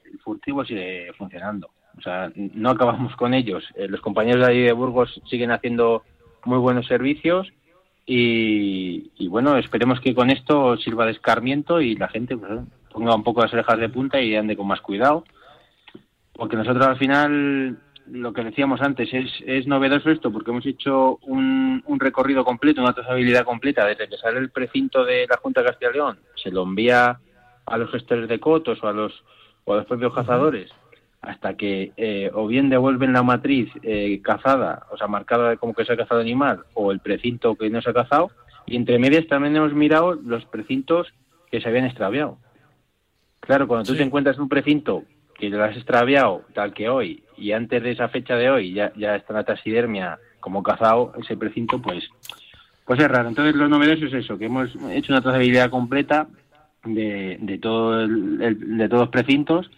[0.04, 1.70] el furtivo sigue funcionando.
[1.98, 3.64] O sea, no acabamos con ellos.
[3.74, 6.02] Eh, los compañeros de ahí de Burgos siguen haciendo
[6.44, 7.52] muy buenos servicios
[8.06, 12.60] y, bueno, esperemos que con esto sirva de escarmiento y la gente pues,
[12.92, 15.24] ponga un poco las orejas de punta y ande con más cuidado.
[16.32, 21.18] Porque nosotros al final, lo que decíamos antes, es, es novedoso esto, porque hemos hecho
[21.22, 25.62] un, un recorrido completo, una trazabilidad completa, desde que sale el precinto de la Junta
[25.62, 27.18] de Castilla y León, se lo envía
[27.64, 29.24] a los gestores de cotos o a los,
[29.64, 30.70] o a los propios cazadores,
[31.26, 35.84] hasta que eh, o bien devuelven la matriz eh, cazada, o sea, marcada como que
[35.84, 38.30] se ha cazado animal, o el precinto que no se ha cazado,
[38.64, 41.12] y entre medias también hemos mirado los precintos
[41.50, 42.38] que se habían extraviado.
[43.40, 43.98] Claro, cuando tú Sí.
[43.98, 45.04] te encuentras un precinto
[45.38, 48.92] que lo has extraviado tal que hoy y antes de esa fecha de hoy ya,
[48.96, 52.08] ya está la taxidermia como cazado ese precinto, pues
[52.86, 53.28] pues es raro.
[53.28, 56.28] Entonces lo novedoso es eso, que hemos hecho una trazabilidad completa
[56.84, 59.68] de, de todo el- el- de todos los precintos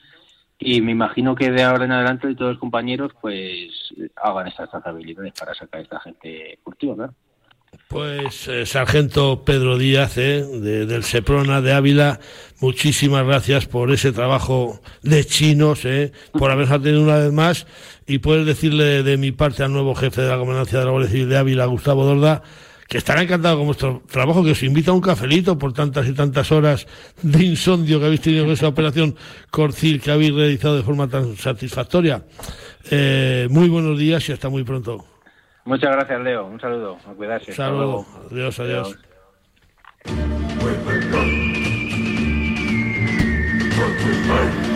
[0.59, 3.69] y me imagino que de ahora en adelante todos los compañeros pues
[4.17, 7.15] hagan estas trazabilidades para sacar a esta gente furtiva, claro.
[7.87, 12.19] Pues, eh, Sargento Pedro Díaz, eh, de- del Seprona de Ávila,
[12.61, 17.67] muchísimas gracias por ese trabajo de chinos, eh, por habernos atendido una vez más
[18.07, 21.11] y puedes decirle de mi parte al nuevo jefe de la Comandancia de la Guardia
[21.11, 22.43] Civil de Ávila, Gustavo Dorda,
[22.89, 26.15] que estará encantado con vuestro trabajo, que os invita a un cafelito por tantas y
[26.15, 26.87] tantas horas
[27.23, 29.15] de insomnio que habéis tenido con esa operación
[29.51, 32.23] Corcil que habéis realizado de forma tan satisfactoria.
[32.91, 35.05] Eh, muy buenos días y hasta muy pronto.
[35.67, 36.47] Muchas gracias, Leo.
[36.47, 36.97] Un saludo.
[37.07, 37.53] A cuidarse.
[37.53, 38.07] Saludo.
[38.31, 38.97] Adiós, adiós.
[44.47, 44.68] adiós.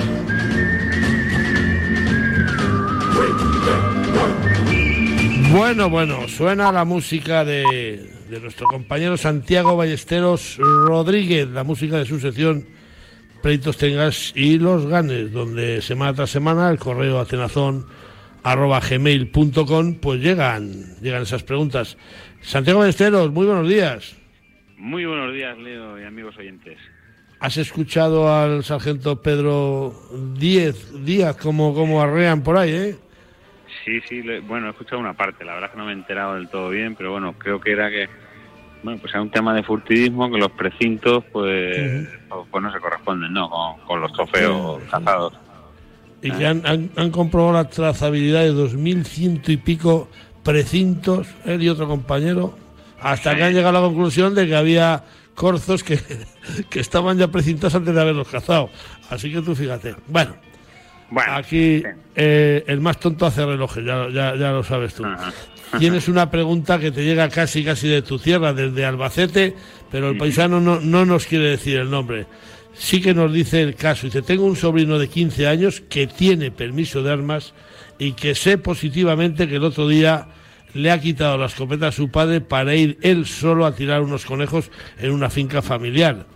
[5.53, 12.07] Bueno, bueno, suena la música de, de nuestro compañero Santiago Ballesteros Rodríguez, la música de
[12.07, 12.65] su sección
[13.43, 17.85] Pleitos Tengas y los Ganes, donde semana tras semana el correo atenazón
[18.43, 21.99] arroba gmail.com pues llegan, llegan esas preguntas.
[22.41, 24.17] Santiago Ballesteros, muy buenos días.
[24.79, 26.79] Muy buenos días, Leo y amigos oyentes.
[27.41, 29.95] ¿Has escuchado al sargento Pedro
[30.39, 32.97] Díez, Díaz como, como arrean por ahí, eh?
[33.85, 36.35] Sí, sí, bueno, he escuchado una parte, la verdad es que no me he enterado
[36.35, 38.09] del todo bien, pero bueno, creo que era que,
[38.83, 42.09] bueno, pues era un tema de furtivismo, que los precintos, pues,
[42.51, 43.77] pues, no se corresponden, ¿no?
[43.87, 45.35] Con, los trofeos cazados.
[46.23, 50.09] Y que han, han, comprobado la trazabilidad de 2.100 y pico
[50.45, 52.57] precintos, él y otro compañero,
[53.01, 55.03] hasta que han llegado a la conclusión de que había
[55.35, 55.99] corzos que,
[56.71, 58.71] que estaban ya precintados antes de haberlos cazado.
[59.11, 59.97] Así que tú fíjate.
[60.07, 60.37] Bueno,
[61.17, 61.83] Aquí
[62.15, 65.05] eh, el más tonto hace relojes, ya, ya, ya lo sabes tú.
[65.79, 69.55] Tienes una pregunta que te llega casi casi de tu tierra, desde Albacete,
[69.91, 72.27] pero el paisano no, no nos quiere decir el nombre.
[72.75, 74.07] Sí que nos dice el caso.
[74.07, 77.55] Dice, tengo un sobrino de 15 años que tiene permiso de armas
[77.99, 80.29] y que sé positivamente que el otro día
[80.75, 84.25] le ha quitado la escopeta a su padre para ir él solo a tirar unos
[84.25, 86.27] conejos en una finca familiar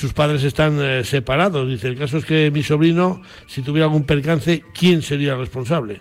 [0.00, 1.68] sus padres están eh, separados.
[1.68, 6.00] Dice, el caso es que mi sobrino, si tuviera algún percance, ¿quién sería responsable?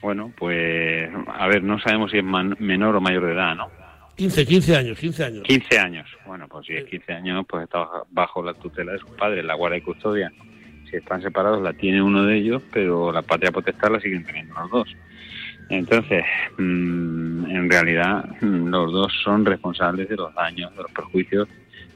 [0.00, 3.68] Bueno, pues, a ver, no sabemos si es menor o mayor de edad, ¿no?
[4.16, 5.42] 15, 15 años, 15 años.
[5.42, 6.08] 15 años.
[6.24, 9.54] Bueno, pues si es 15 años, pues está bajo la tutela de sus padres, la
[9.54, 10.32] guardia y custodia.
[10.88, 14.54] Si están separados, la tiene uno de ellos, pero la patria potestad la siguen teniendo
[14.54, 14.96] los dos.
[15.70, 16.24] Entonces,
[16.56, 21.48] mm, en realidad, mm, los dos son responsables de los daños, de los perjuicios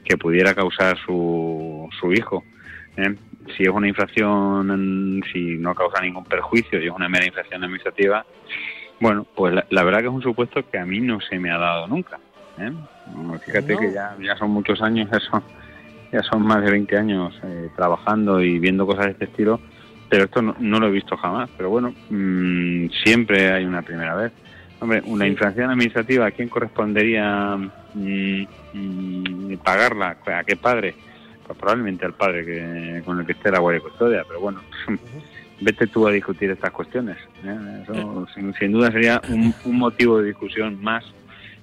[0.04, 2.44] que pudiera causar su, su hijo.
[2.96, 3.14] ¿eh?
[3.56, 8.24] Si es una infracción, si no causa ningún perjuicio y es una mera infracción administrativa,
[9.00, 11.58] bueno, pues la, verdad que es un supuesto que a mí no se me ha
[11.58, 12.18] dado nunca.
[12.58, 12.72] ¿eh?
[13.44, 15.42] Fíjate que ya, ya son muchos años, ya son,
[16.12, 19.60] ya son más de 20 años eh, trabajando y viendo cosas de este estilo,
[20.08, 21.50] pero esto no, lo he visto jamás.
[21.56, 24.32] Pero bueno, mm, siempre hay una primera vez.
[24.84, 27.56] Hombre, una infracción administrativa, ¿a quién correspondería
[27.94, 30.18] mm, mm, pagarla?
[30.26, 30.94] ¿A qué padre?
[31.46, 34.60] Pues probablemente al padre que, con el que esté la guardia custodia, pero bueno,
[35.62, 37.16] vete tú a discutir estas cuestiones.
[37.46, 37.82] ¿eh?
[37.82, 38.26] Eso,
[38.58, 41.02] sin, duda sería un, motivo de discusión más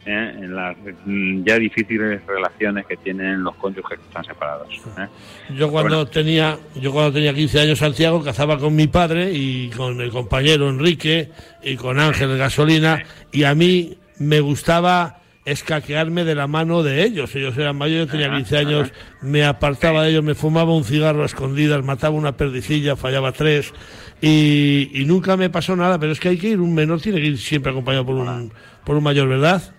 [0.05, 0.33] ¿eh?
[0.35, 4.69] en las mm, ya difíciles relaciones que tienen los cónyuges que están separados.
[4.97, 5.07] ¿eh?
[5.55, 9.99] Yo cuando tenía yo cuando tenía 15 años Santiago cazaba con mi padre y con
[10.01, 11.29] el compañero Enrique
[11.63, 17.35] y con Ángel Gasolina y a mí me gustaba escaquearme de la mano de ellos.
[17.35, 21.23] Ellos eran mayores, yo tenía 15 años, me apartaba de ellos, me fumaba un cigarro
[21.23, 23.73] a escondidas, mataba una perdicilla, fallaba tres
[24.21, 27.19] y, y, nunca me pasó nada, pero es que hay que ir, un menor tiene
[27.19, 28.53] que ir siempre acompañado por un,
[28.85, 29.73] por un mayor, ¿verdad?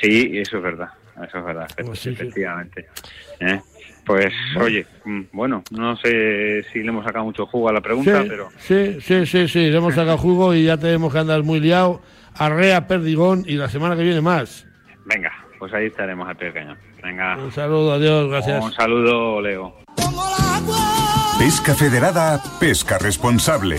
[0.00, 0.88] Sí, eso es verdad,
[1.26, 2.86] eso es verdad, pues efectivamente.
[3.40, 3.60] ¿Eh?
[4.04, 8.22] Pues oye, mm, bueno, no sé si le hemos sacado mucho jugo a la pregunta,
[8.28, 8.50] pero...
[8.58, 12.02] Sí, sí, sí, sí, le hemos sacado jugo y ya tenemos que andar muy liado.
[12.36, 14.66] Arrea, Perdigón y la semana que viene más.
[15.06, 16.76] Venga, pues ahí estaremos al pequeño.
[17.02, 17.36] Venga.
[17.36, 18.62] Un saludo, adiós, gracias.
[18.62, 19.76] Un saludo, Leo.
[21.38, 23.78] Pesca Federada, pesca responsable.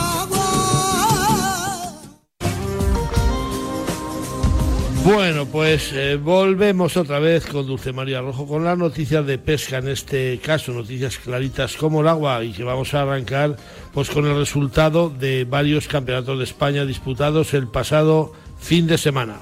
[5.03, 9.79] Bueno, pues eh, volvemos otra vez con Dulce María Rojo con las noticias de pesca,
[9.79, 13.57] en este caso noticias claritas como el agua y que vamos a arrancar
[13.95, 19.39] pues con el resultado de varios campeonatos de España disputados el pasado fin de semana.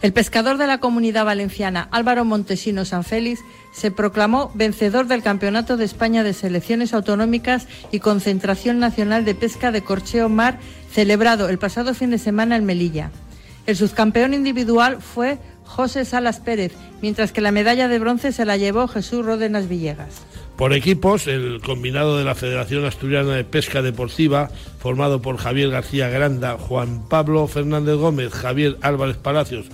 [0.00, 3.40] El pescador de la comunidad valenciana Álvaro Montesino San Félix
[3.74, 9.72] se proclamó vencedor del Campeonato de España de Selecciones Autonómicas y Concentración Nacional de Pesca
[9.72, 10.58] de Corcheo Mar
[10.90, 13.10] celebrado el pasado fin de semana en Melilla.
[13.66, 18.56] El subcampeón individual fue José Salas Pérez, mientras que la medalla de bronce se la
[18.56, 20.22] llevó Jesús Ródenas Villegas.
[20.56, 26.08] Por equipos, el combinado de la Federación Asturiana de Pesca Deportiva, formado por Javier García
[26.08, 29.66] Granda, Juan Pablo Fernández Gómez, Javier Álvarez Palacios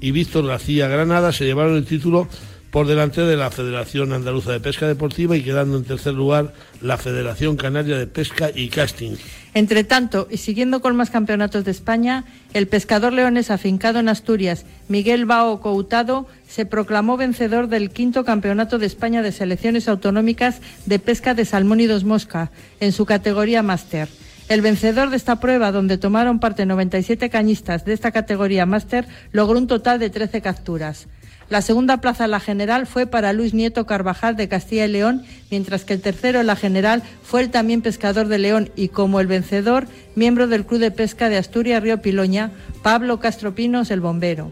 [0.00, 2.28] y Víctor García Granada, se llevaron el título
[2.74, 6.96] por delante de la Federación Andaluza de Pesca Deportiva y quedando en tercer lugar la
[6.96, 9.12] Federación Canaria de Pesca y Casting.
[9.54, 14.66] Entre tanto, y siguiendo con más campeonatos de España, el pescador leones afincado en Asturias,
[14.88, 20.98] Miguel Bao Coutado, se proclamó vencedor del quinto Campeonato de España de Selecciones Autonómicas de
[20.98, 22.50] Pesca de Salmónidos Mosca,
[22.80, 24.08] en su categoría máster.
[24.48, 29.58] El vencedor de esta prueba, donde tomaron parte 97 cañistas de esta categoría máster, logró
[29.58, 31.06] un total de 13 capturas.
[31.50, 35.22] La segunda plaza en la general fue para Luis Nieto Carvajal de Castilla y León,
[35.50, 39.20] mientras que el tercero en la general fue el también pescador de León y como
[39.20, 42.50] el vencedor, miembro del Club de Pesca de Asturias Río Piloña,
[42.82, 44.50] Pablo Castro Pinos, el bombero.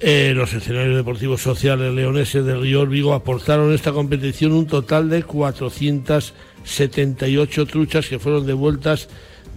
[0.00, 5.08] Eh, los escenarios deportivos sociales leoneses del Río Vigo aportaron en esta competición un total
[5.08, 9.08] de 478 truchas que fueron devueltas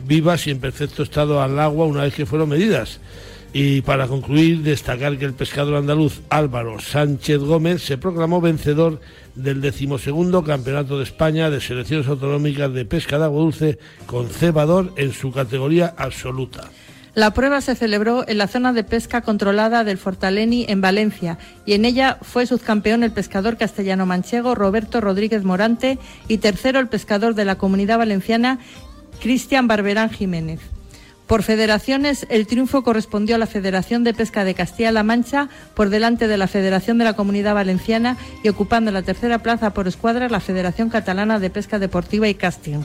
[0.07, 3.01] vivas y en perfecto estado al agua una vez que fueron medidas.
[3.51, 9.01] Y para concluir, destacar que el pescador andaluz Álvaro Sánchez Gómez se proclamó vencedor
[9.33, 14.93] del decimosegundo Campeonato de España de Selecciones Autonómicas de Pesca de Agua Dulce con cebador
[14.97, 16.69] en su categoría absoluta.
[17.15, 21.73] La prueba se celebró en la zona de pesca controlada del Fortaleni en Valencia y
[21.73, 25.97] en ella fue subcampeón el pescador castellano manchego Roberto Rodríguez Morante
[26.27, 28.59] y tercero el pescador de la Comunidad Valenciana
[29.19, 30.59] Cristian Barberán Jiménez.
[31.30, 36.27] Por federaciones, el triunfo correspondió a la Federación de Pesca de Castilla-La Mancha por delante
[36.27, 40.39] de la Federación de la Comunidad Valenciana y ocupando la tercera plaza por escuadra la
[40.39, 42.80] Federación Catalana de Pesca Deportiva y Casting.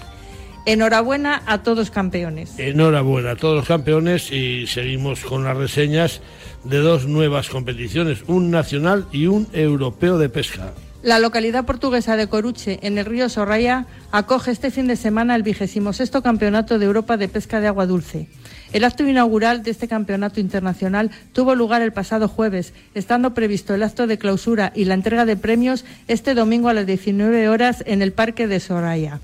[0.66, 2.58] Enhorabuena a todos campeones.
[2.58, 6.20] Enhorabuena a todos los campeones y seguimos con las reseñas
[6.64, 10.74] de dos nuevas competiciones, un nacional y un europeo de pesca.
[11.04, 15.42] La localidad portuguesa de Coruche, en el río Sorraya, acoge este fin de semana el
[15.42, 18.26] vigésimo sexto Campeonato de Europa de Pesca de Agua Dulce.
[18.72, 23.82] El acto inaugural de este campeonato internacional tuvo lugar el pasado jueves, estando previsto el
[23.82, 28.00] acto de clausura y la entrega de premios este domingo a las 19 horas en
[28.00, 29.20] el Parque de Soraya.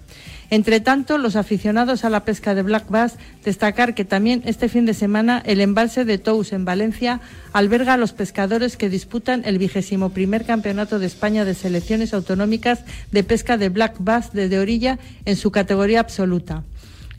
[0.51, 4.85] Entre tanto, los aficionados a la pesca de black bass destacar que también este fin
[4.85, 7.21] de semana el embalse de Tous en Valencia
[7.53, 12.81] alberga a los pescadores que disputan el vigésimo primer campeonato de España de selecciones autonómicas
[13.13, 16.65] de pesca de black bass desde orilla en su categoría absoluta.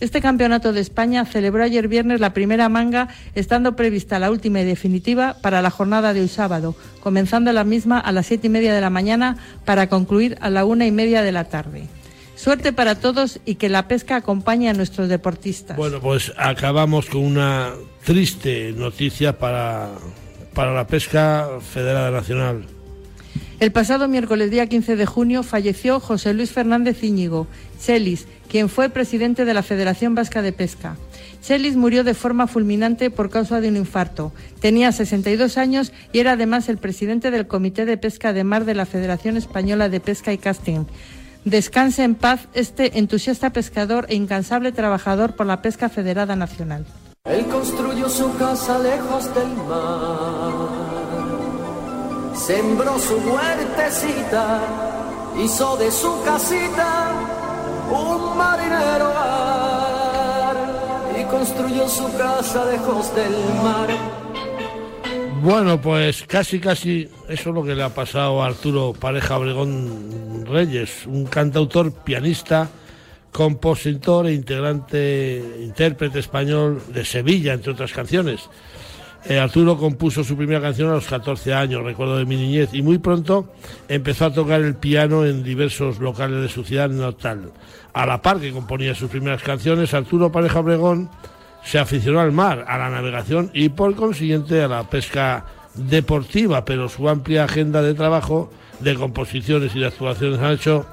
[0.02, 4.66] Este campeonato de España celebró ayer viernes la primera manga, estando prevista la última y
[4.66, 8.74] definitiva para la jornada de hoy sábado, comenzando la misma a las siete y media
[8.74, 11.88] de la mañana para concluir a la una y media de la tarde.
[12.42, 15.78] Suerte para todos y que la pesca acompañe a nuestros deportistas.
[15.78, 19.90] Bueno, pues acabamos con una triste noticia para,
[20.56, 22.66] para la pesca federada nacional.
[23.60, 27.46] El pasado miércoles día 15 de junio falleció José Luis Fernández Íñigo,
[27.80, 30.98] Chelis, quien fue presidente de la Federación Vasca de Pesca.
[31.44, 34.34] Chelis murió de forma fulminante por causa de un infarto.
[34.60, 38.74] Tenía 62 años y era además el presidente del Comité de Pesca de Mar de
[38.74, 40.86] la Federación Española de Pesca y Casting.
[41.46, 46.86] Descanse en paz este entusiasta pescador e incansable trabajador por la pesca federada nacional.
[47.26, 50.52] Él construyó su casa lejos del mar,
[52.36, 54.60] sembró su huertecita,
[55.44, 57.12] hizo de su casita
[57.92, 60.56] un marinero hogar
[61.20, 63.34] y construyó su casa lejos del
[63.64, 63.90] mar.
[65.42, 70.46] Bueno, pues casi, casi eso es lo que le ha pasado a Arturo Pareja Obregón
[70.46, 72.70] Reyes, un cantautor, pianista,
[73.32, 78.52] compositor e integrante, intérprete español de Sevilla, entre otras canciones.
[79.26, 82.84] Eh, Arturo compuso su primera canción a los 14 años, recuerdo de mi niñez, y
[82.84, 83.52] muy pronto
[83.88, 87.52] empezó a tocar el piano en diversos locales de su ciudad natal.
[87.94, 91.10] A la par que componía sus primeras canciones, Arturo Pareja Obregón
[91.64, 95.46] se aficionó al mar, a la navegación y por consiguiente a la pesca
[95.76, 100.86] deportiva, pero su amplia agenda de trabajo, de composiciones y de actuaciones ha hecho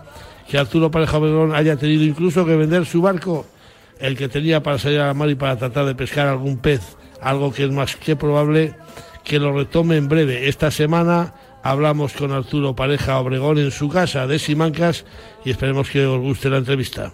[0.49, 3.47] que Arturo Pareja Obregón haya tenido incluso que vender su barco,
[3.99, 6.97] el que tenía para salir a la mar y para tratar de pescar algún pez,
[7.21, 8.75] algo que es más que probable
[9.25, 10.49] que lo retome en breve.
[10.49, 15.05] Esta semana hablamos con Arturo Pareja Obregón en su casa de Simancas
[15.45, 17.13] y esperemos que os guste la entrevista.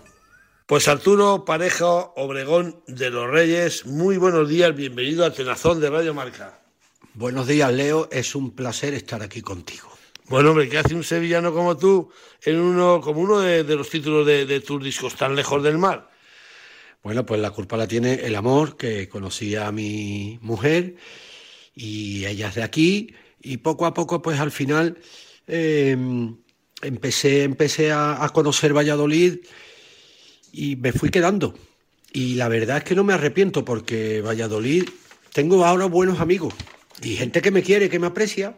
[0.67, 1.87] Pues Arturo Pareja
[2.17, 6.59] Obregón de los Reyes, muy buenos días, bienvenido a Tenazón de Radio Marca.
[7.13, 9.91] Buenos días, Leo, es un placer estar aquí contigo.
[10.27, 12.11] Bueno, hombre, ¿qué hace un sevillano como tú
[12.43, 15.77] en uno, como uno de, de los títulos de, de, tus discos tan lejos del
[15.77, 16.11] mar?
[17.03, 20.97] Bueno, pues la culpa la tiene el amor, que conocí a mi mujer
[21.75, 24.97] y ella es de aquí y poco a poco, pues al final
[25.47, 25.95] eh,
[26.81, 29.41] empecé, empecé a, a conocer Valladolid
[30.55, 31.55] y me fui quedando.
[32.13, 34.85] Y la verdad es que no me arrepiento porque Valladolid
[35.33, 36.55] tengo ahora buenos amigos
[37.03, 38.57] y gente que me quiere, que me aprecia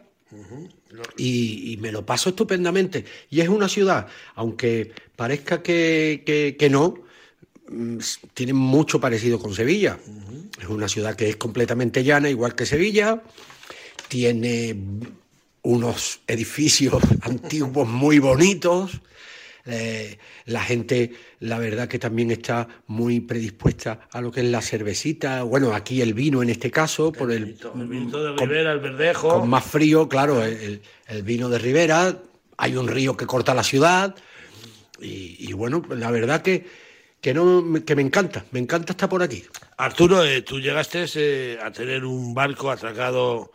[1.17, 3.05] y, y me lo paso estupendamente.
[3.31, 6.99] Y es una ciudad, aunque parezca que, que- que no,
[7.69, 7.97] mm,
[8.33, 9.97] tiene mucho parecido con Sevilla.
[10.61, 13.23] Es una ciudad que es completamente llana, igual que Sevilla.
[14.07, 14.75] Tiene
[15.63, 19.01] unos edificios antiguos muy bonitos.
[19.69, 21.11] Eh, la gente,
[21.41, 26.01] la verdad que también está muy predispuesta a lo que es la cervecita, bueno, aquí
[26.01, 29.27] el vino en este caso, por el, El vinito de con- Rivera, el verdejo.
[29.29, 32.17] con más frío, claro, el, el vino de Ribera,
[32.57, 34.15] hay un río que corta la ciudad
[35.01, 36.65] y, y bueno, la verdad que,
[37.21, 39.43] que, no, que me encanta, me encanta estar por aquí.
[39.77, 43.51] Arturo, eh, tú llegaste eh, a tener un barco atracado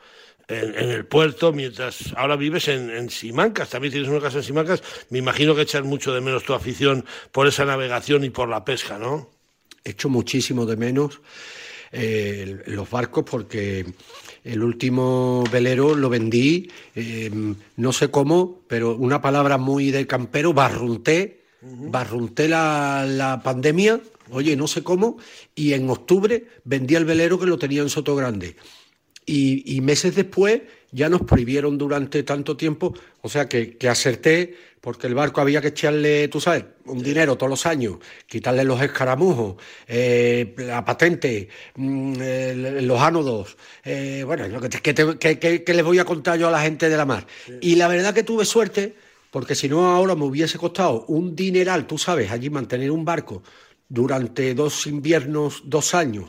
[0.48, 4.44] en, en el puerto, mientras ahora vives en, en Simancas, también tienes una casa en
[4.44, 4.82] Simancas.
[5.10, 8.64] Me imagino que echas mucho de menos tu afición por esa navegación y por la
[8.64, 9.30] pesca, ¿no?
[9.84, 11.20] Echo muchísimo de menos
[11.92, 13.84] eh, los barcos porque
[14.44, 17.30] el último velero lo vendí, eh,
[17.76, 24.56] no sé cómo, pero una palabra muy de campero, barrunté, barrunté la, la pandemia, oye,
[24.56, 25.18] no sé cómo,
[25.54, 28.56] y en octubre vendí el velero que lo tenía en Soto Grande.
[29.24, 32.92] Y, y meses después ya nos prohibieron durante tanto tiempo,
[33.22, 37.36] o sea que, que acerté, porque el barco había que echarle, tú sabes, un dinero
[37.36, 37.96] todos los años,
[38.26, 39.54] quitarle los escaramujos,
[39.86, 42.14] eh, la patente, mm,
[42.82, 46.04] los ánodos, eh, bueno, lo que, te- que te- que- que- que les voy a
[46.04, 47.26] contar yo a la gente de la mar.
[47.60, 48.94] Y la verdad que tuve suerte,
[49.30, 53.42] porque si no ahora me hubiese costado un dineral, tú sabes, allí mantener un barco
[53.88, 56.26] durante dos inviernos, dos años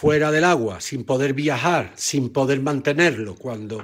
[0.00, 3.82] fuera del agua, sin poder viajar, sin poder mantenerlo, cuando,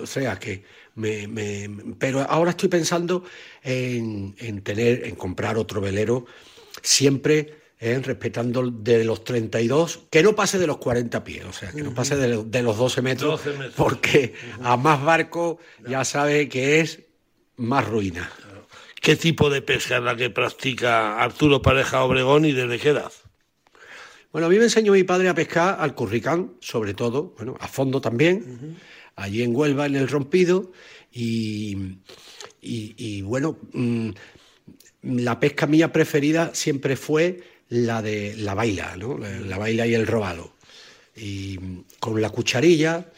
[0.00, 0.62] o sea que,
[0.94, 3.24] me, me- pero ahora estoy pensando
[3.62, 6.26] en, en tener, en comprar otro velero,
[6.82, 11.72] siempre eh, respetando de los 32, que no pase de los 40 pies, o sea,
[11.72, 13.74] que no pase de, de los 12 metros, 12 metros.
[13.76, 17.00] porque a más barco ya sabe que es
[17.56, 18.30] más ruina.
[19.00, 23.10] ¿Qué tipo de pesca es la que practica Arturo Pareja Obregón y desde qué edad?
[24.32, 27.66] Bueno, a mí me enseñó mi padre a pescar al curricán, sobre todo, bueno, a
[27.66, 28.76] fondo también,
[29.16, 30.70] allí en Huelva, en el Rompido,
[31.12, 31.76] y,
[32.62, 34.10] y- y, bueno, mm,
[35.02, 39.18] la pesca mía preferida siempre fue la de la baila, ¿no?
[39.18, 40.52] La, la baila y el robalo.
[41.16, 43.10] Y mm, con la cucharilla,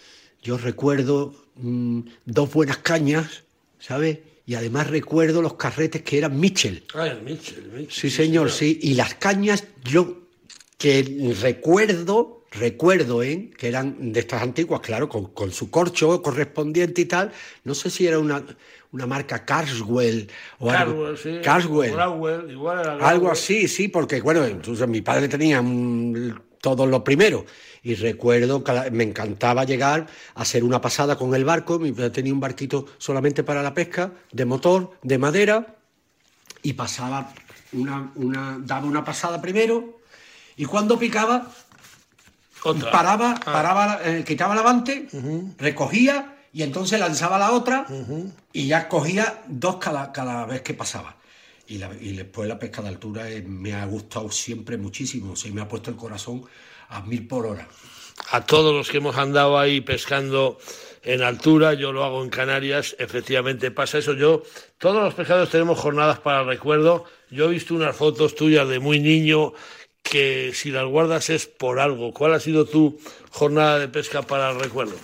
[0.43, 3.43] yo recuerdo mm, dos buenas cañas,
[3.79, 4.19] ¿sabes?
[4.47, 6.85] Y además recuerdo los carretes que eran Mitchell.
[6.95, 7.93] Ah, el Mitchell, el Mitchell.
[7.93, 8.79] Sí, señor, sí.
[8.83, 10.22] Y las cañas, yo
[10.83, 13.53] que recuerdo, recuerdo, ¿eh?
[13.57, 17.31] que eran de estas antiguas, claro, con, con su corcho correspondiente y tal.
[17.63, 18.45] No sé si era una,
[18.91, 20.29] una marca Carswell
[20.59, 21.05] o algo.
[21.05, 21.41] Carswell, sí.
[21.41, 22.51] Carswell.
[22.51, 27.47] Igual era Algo así, sí, porque bueno, entonces mi padre tenía mm, todo lo primero.
[27.85, 31.79] Y recuerdo que me encantaba llegar a hacer una pasada con el barco.
[31.79, 35.77] Mi padre tenía un barquito solamente para la pesca, de motor, de madera,
[36.61, 37.33] y pasaba
[37.73, 40.02] una, una, daba una pasada primero,
[40.57, 41.49] y cuando picaba,
[42.65, 42.91] Otra.
[42.91, 43.53] paraba, Ah.
[43.53, 45.09] paraba, eh, quitaba la vante,
[45.59, 47.87] recogía y entonces lanzaba la otra
[48.53, 51.17] y ya cogía dos cada, cada vez que pasaba.
[51.67, 55.51] Y, la- y después la pesca de altura eh, me ha gustado siempre muchísimo, se
[55.51, 56.45] me ha puesto el corazón
[56.89, 57.67] a mil por hora.
[58.31, 60.59] a todos los que hemos andado ahí pescando
[61.03, 64.13] en altura, yo lo hago en Canarias, efectivamente pasa eso.
[64.13, 64.43] Yo,
[64.79, 67.05] todos los pescadores tenemos jornadas para el recuerdo.
[67.31, 69.55] Yo he visto unas fotos tuyas de muy niño
[70.03, 72.13] que si las guardas es por algo.
[72.13, 72.99] ¿Cuál ha sido tu
[73.31, 74.95] jornada de pesca para el recuerdo?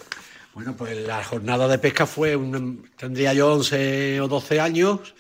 [0.55, 5.15] Bueno, pues la jornada de pesca fue, un- tendría yo 11 o 12 años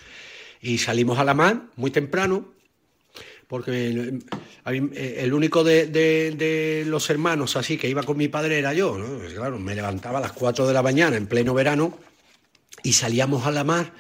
[0.61, 2.53] y salimos a la mar muy temprano,
[3.47, 4.19] porque eh,
[4.67, 8.99] eh, el único de, de- los hermanos así que iba con mi padre era yo.
[9.21, 11.97] Pues claro, me levantaba a las 4 de la mañana en pleno verano
[12.83, 13.93] y salíamos a la mar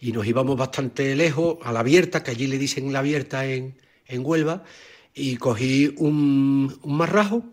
[0.00, 3.78] y nos íbamos bastante lejos, a la abierta, que allí le dicen la abierta en,
[4.08, 4.64] en Huelva,
[5.14, 7.44] y cogí un, un marrajo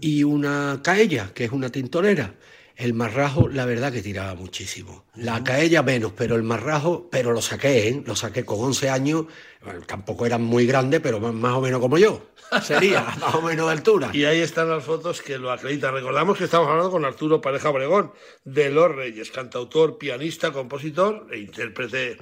[0.00, 2.34] y una caella, que es una tintorera.
[2.76, 5.04] El marrajo, la verdad que tiraba muchísimo.
[5.16, 8.02] La caella menos, pero el marrajo, pero lo saqué, ¿eh?
[8.06, 9.24] Lo saqué con 11 años.
[9.64, 12.28] Bueno, tampoco eran muy grandes, pero más, más o menos como yo.
[12.62, 14.10] Sería, más o menos de altura.
[14.12, 15.92] Y ahí están las fotos que lo acreditan.
[15.92, 18.12] Recordamos que estamos hablando con Arturo Pareja Obregón,
[18.44, 22.18] de Los Reyes, cantautor, pianista, compositor e intérprete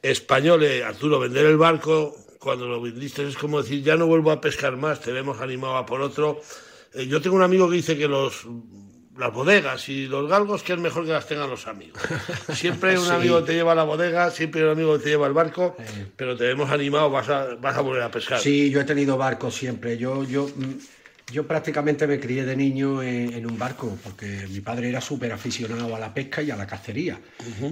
[0.00, 0.64] español.
[0.64, 4.40] Eh, Arturo, vender el barco cuando lo vendiste es como decir, ya no vuelvo a
[4.40, 6.40] pescar más, te vemos animado a por otro.
[6.94, 8.46] Eh, yo tengo un amigo que dice que los
[9.18, 12.00] las bodegas y los galgos que es mejor que las tengan los amigos.
[12.54, 13.10] Siempre un Sí.
[13.10, 15.76] amigo te lleva a la bodega, siempre un amigo te lleva al barco,
[16.14, 18.38] pero te vemos animado, vas a, vas a volver a pescar.
[18.38, 19.98] Sí, yo he tenido barcos siempre.
[19.98, 20.74] Yo, yo, mm,
[21.30, 25.30] Yo prácticamente me crié de niño en, en un barco, porque mi padre era súper
[25.32, 27.20] aficionado a la pesca y a la cacería.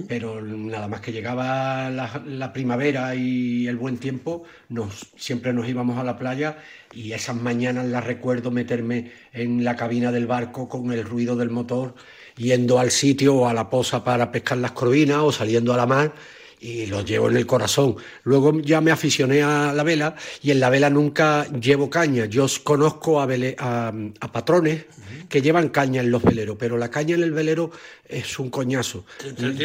[0.07, 5.67] Pero nada más que llegaba la, la primavera y el buen tiempo, nos, siempre nos
[5.67, 6.57] íbamos a la playa
[6.93, 11.49] y esas mañanas las recuerdo meterme en la cabina del barco con el ruido del
[11.49, 11.95] motor,
[12.35, 15.87] yendo al sitio o a la posa para pescar las corvinas o saliendo a la
[15.87, 16.13] mar
[16.59, 17.95] y lo llevo en el corazón.
[18.23, 22.25] Luego ya me aficioné a la vela y en la vela nunca llevo caña.
[22.25, 24.85] Yo conozco a, vele- a- a patrones
[25.29, 27.69] que llevan caña en los veleros, pero la caña en el velero
[28.07, 29.05] es un coñazo.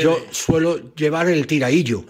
[0.02, 2.04] Yo suelo llevar el tiraillo,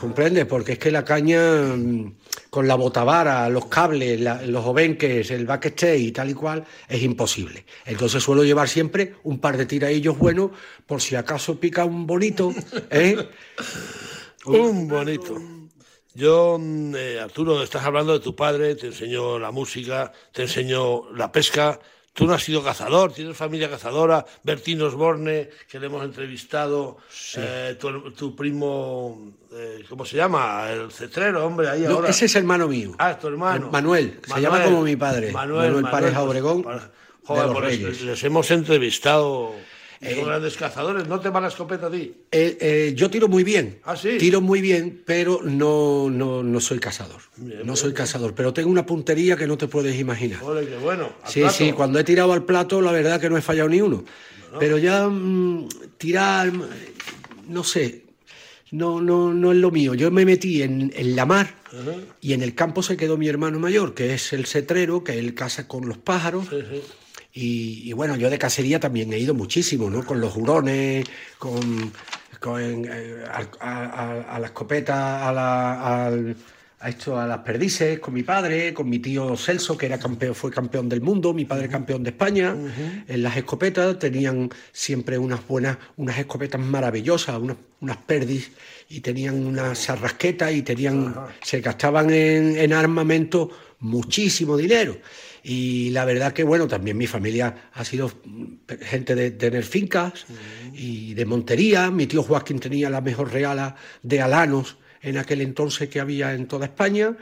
[0.00, 0.46] ¿comprendes?
[0.46, 2.14] Porque es que la caña mm,
[2.50, 7.02] con la botavara, los cables, la- los obenques, el backstay y tal y cual, es
[7.02, 7.64] imposible.
[7.84, 10.50] Entonces suelo llevar siempre un par de tiraillos buenos
[10.86, 12.52] por si acaso pica un bonito,
[12.90, 13.16] ¿eh?
[14.46, 15.34] Un bonito.
[16.14, 21.10] Yo, mm, eh, Arturo, estás hablando de tu padre, te enseñó la música, te enseñó
[21.14, 21.78] la pesca.
[22.14, 24.24] Tú no has sido cazador, tienes familia cazadora.
[24.42, 26.96] Bertín Osborne, que le hemos entrevistado,
[27.36, 30.70] eh, tu, tu primo, eh, ¿cómo se llama?
[30.70, 32.08] El cetrero, hombre, ahí No, ahora.
[32.08, 32.92] ese es hermano mío.
[32.98, 33.68] Ah, tu hermano.
[33.70, 35.30] Manuel, se llama como mi padre.
[35.32, 36.62] Manuel Pareja pues, Obregón,
[37.24, 38.02] Joder, los les- Reyes.
[38.02, 39.52] les hemos entrevistado.
[40.00, 41.06] Y Son Eh, grandes cazadores.
[41.08, 42.12] ¿No te va la escopeta a ti?
[42.30, 43.80] Eh, eh, yo tiro muy bien.
[43.84, 44.18] Ah, sí.
[44.18, 47.20] Tiro muy bien, pero no, no, no soy cazador.
[47.64, 50.42] no soy cazador, pero tengo una puntería que no te puedes imaginar.
[50.42, 51.12] Ole, qué bueno.
[51.22, 51.54] al Sí, plato.
[51.56, 54.04] sí, cuando he tirado al plato, la verdad que no he fallado ni uno.
[54.58, 55.68] Pero ya mm,
[55.98, 56.50] tirar,
[57.48, 58.04] no sé,
[58.70, 59.94] no, no, no es lo mío.
[59.94, 61.54] Yo me metí en, en la mar
[62.22, 65.34] y en el campo se quedó mi hermano mayor, que es el cetrero, que él
[65.34, 66.46] caza con los pájaros.
[66.48, 66.82] Sí, sí.
[67.38, 70.04] Y, y bueno, yo de cacería también he ido muchísimo, ¿no?
[70.06, 71.04] Con los hurones,
[71.38, 71.92] con,
[72.40, 76.34] con, eh, a, a- a la escopeta, a, la, al-
[76.80, 80.34] a esto, a las perdices, con mi padre, con mi tío Celso, que era campeón,
[80.34, 82.54] fue campeón del mundo, mi padre campeón de España.
[83.06, 88.50] En las escopetas tenían siempre unas buenas, unas escopetas maravillosas, unas, unas perdis,
[88.88, 94.96] y tenían unas sarrasquetas y tenían, se gastaban en, en armamento muchísimo dinero.
[95.48, 98.10] Y la verdad que, bueno, también mi familia ha sido
[98.80, 100.26] gente de tener fincas
[100.74, 101.88] y de montería.
[101.92, 106.48] Mi tío Joaquín tenía la mejor reala de alanos en aquel entonces que había en
[106.48, 107.16] toda España.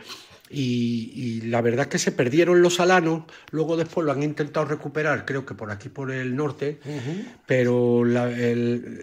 [0.49, 5.27] Y, y la verdad que se perdieron los alanos, luego después lo han intentado recuperar,
[5.27, 6.79] creo que por aquí, por el norte,
[7.47, 9.01] pero la, el-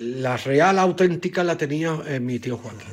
[0.00, 2.88] la real auténtica la tenía eh, mi tío Joaquín.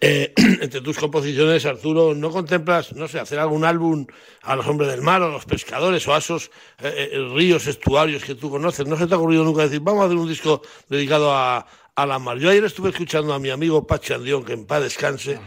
[0.00, 4.06] Eh, entre tus composiciones, Arturo, ¿no contemplas, no sé, hacer algún álbum
[4.42, 8.22] a los hombres del mar, a los pescadores, o a esos eh, eh, ríos, estuarios
[8.22, 8.86] que tú conoces?
[8.86, 11.66] ¿No se te ha ocurrido nunca decir, vamos a hacer un disco dedicado a,
[11.96, 12.38] a la mar?
[12.38, 15.40] Yo ayer estuve escuchando a mi amigo Pachi Andión, que en paz descanse,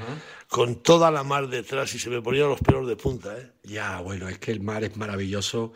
[0.49, 3.53] con toda la mar detrás y se me ponían los pelos de punta, ¿eh?
[3.63, 5.71] Ya, bueno, es que el mar es maravilloso.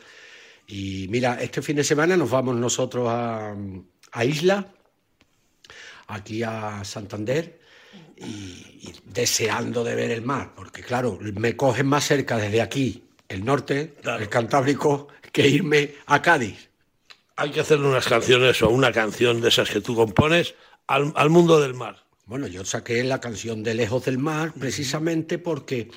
[0.67, 3.55] Y mira, este fin de semana nos vamos nosotros a,
[4.11, 4.67] a Isla,
[6.07, 7.59] aquí a Santander,
[8.17, 13.03] y, y deseando de ver el mar, porque claro, me cogen más cerca desde aquí,
[13.29, 16.69] el norte, el Cantábrico, que irme a Cádiz.
[17.35, 20.53] Hay que hacerle unas canciones o una canción de esas que tú compones
[20.87, 22.03] al, al mundo del mar.
[22.25, 25.89] Bueno, yo saqué la canción de Lejos del Mar precisamente porque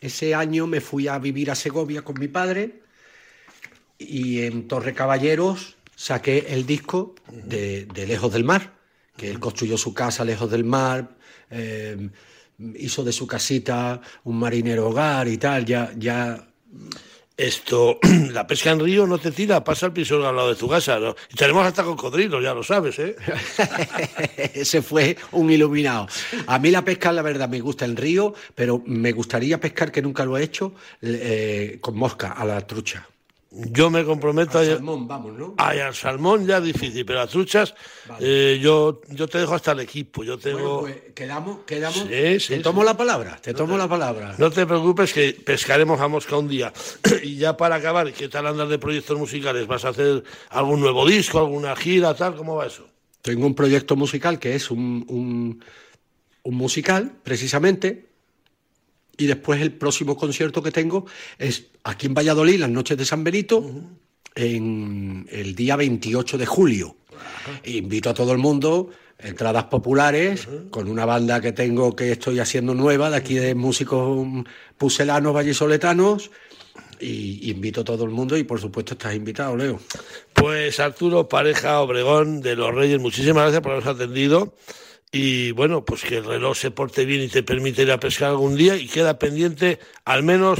[0.00, 2.80] ese año me fui a vivir a Segovia con mi padre
[3.98, 8.72] y en Torre Caballeros saqué el disco de, de Lejos del Mar,
[9.16, 11.08] que él construyó su casa lejos del mar,
[11.50, 12.10] eh,
[12.76, 16.48] hizo de su casita un marinero hogar y tal, ya, ya
[17.36, 17.98] Esto,
[18.30, 21.00] la pesca en río no te tira, pasa el piso al lado de tu casa.
[21.00, 21.16] ¿no?
[21.32, 23.16] Y tenemos hasta cocodrilos, ya lo sabes, ¿eh?
[24.54, 26.06] Ese fue un iluminado.
[26.46, 30.02] A mí la pesca, la verdad, me gusta en río, pero me gustaría pescar, que
[30.02, 33.08] nunca lo he hecho, eh, con mosca, a la trucha.
[33.56, 34.64] Yo me comprometo a...
[34.64, 35.54] Salmón, vamos, ¿no?
[35.58, 37.72] Ay, al salmón ya es difícil, pero a truchas
[38.18, 40.24] eh, yo, yo te dejo hasta el equipo.
[40.24, 40.80] Yo tengo...
[40.80, 41.98] Bueno, pues quedamos, quedamos.
[41.98, 42.86] Sí, sí, te tomo sí.
[42.86, 44.34] la palabra, te tomo la palabra.
[44.38, 46.72] No te preocupes que pescaremos a mosca un día.
[47.22, 49.68] y ya para acabar, ¿qué tal andas de proyectos musicales?
[49.68, 52.34] ¿Vas a hacer algún nuevo disco, alguna gira, tal?
[52.34, 52.88] ¿Cómo va eso?
[53.22, 55.64] Tengo un proyecto musical que es un, un,
[56.42, 58.13] un musical, precisamente,
[59.16, 61.06] y después el próximo concierto que tengo
[61.38, 63.64] es aquí en Valladolid, las noches de San Benito,
[64.34, 66.96] en el día 28 de julio.
[67.64, 72.74] Invito a todo el mundo, entradas populares, con una banda que tengo que estoy haciendo
[72.74, 74.26] nueva, de aquí de músicos
[74.76, 76.30] puselanos, vallisoletanos,
[77.00, 79.80] y invito a todo el mundo y por supuesto estás invitado, Leo.
[80.32, 84.54] Pues Arturo Pareja Obregón de Los Reyes, muchísimas gracias por habernos atendido.
[85.16, 88.30] Y bueno, pues que el reloj se porte bien y te permite ir a pescar
[88.30, 90.58] algún día y queda pendiente al menos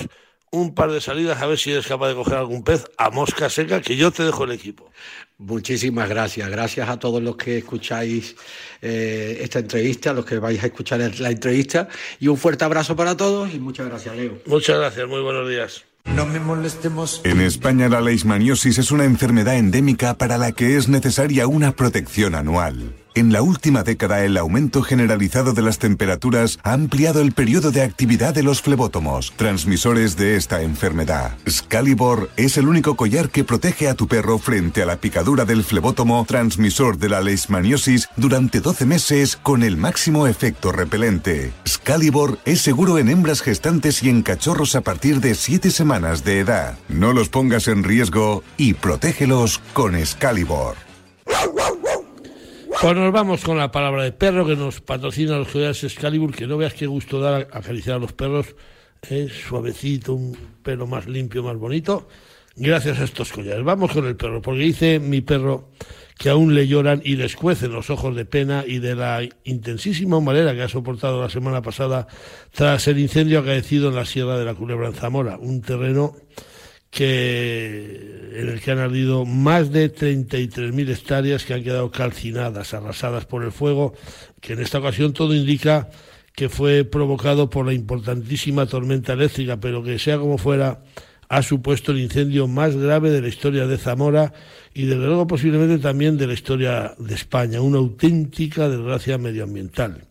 [0.52, 3.50] un par de salidas a ver si eres capaz de coger algún pez a mosca
[3.50, 4.92] seca, que yo te dejo el equipo.
[5.38, 6.48] Muchísimas gracias.
[6.48, 8.36] Gracias a todos los que escucháis
[8.80, 11.88] eh, esta entrevista, a los que vais a escuchar la entrevista.
[12.20, 14.38] Y un fuerte abrazo para todos y muchas gracias, Leo.
[14.46, 15.84] Muchas gracias, muy buenos días.
[16.04, 17.22] No me molestemos.
[17.24, 22.36] En España la leishmaniosis es una enfermedad endémica para la que es necesaria una protección
[22.36, 23.03] anual.
[23.16, 27.82] En la última década, el aumento generalizado de las temperaturas ha ampliado el periodo de
[27.82, 31.38] actividad de los flebótomos, transmisores de esta enfermedad.
[31.48, 35.62] Scalibor es el único collar que protege a tu perro frente a la picadura del
[35.62, 41.52] flebótomo, transmisor de la leishmaniosis, durante 12 meses con el máximo efecto repelente.
[41.68, 46.40] Scalibor es seguro en hembras gestantes y en cachorros a partir de 7 semanas de
[46.40, 46.76] edad.
[46.88, 50.74] No los pongas en riesgo y protégelos con Scalibor.
[52.84, 56.46] Pues nos vamos con la palabra de perro que nos patrocina los collares Excalibur, que
[56.46, 58.54] no veas qué gusto dar acariciar a los perros,
[59.08, 62.06] es suavecito, un pelo más limpio, más bonito,
[62.56, 63.64] gracias a estos collares.
[63.64, 65.70] Vamos con el perro, porque dice mi perro
[66.18, 70.18] que aún le lloran y le escuecen los ojos de pena y de la intensísima
[70.18, 72.06] humareda que ha soportado la semana pasada
[72.52, 76.16] tras el incendio acaecido en la Sierra de la Culebra en Zamora, un terreno
[76.94, 83.26] que, en el que han ardido más de 33.000 hectáreas que han quedado calcinadas, arrasadas
[83.26, 83.94] por el fuego,
[84.40, 85.90] que en esta ocasión todo indica
[86.34, 90.84] que fue provocado por la importantísima tormenta eléctrica, pero que sea como fuera,
[91.28, 94.32] ha supuesto el incendio más grave de la historia de Zamora
[94.72, 100.06] y desde luego posiblemente también de la historia de España, una auténtica desgracia medioambiental.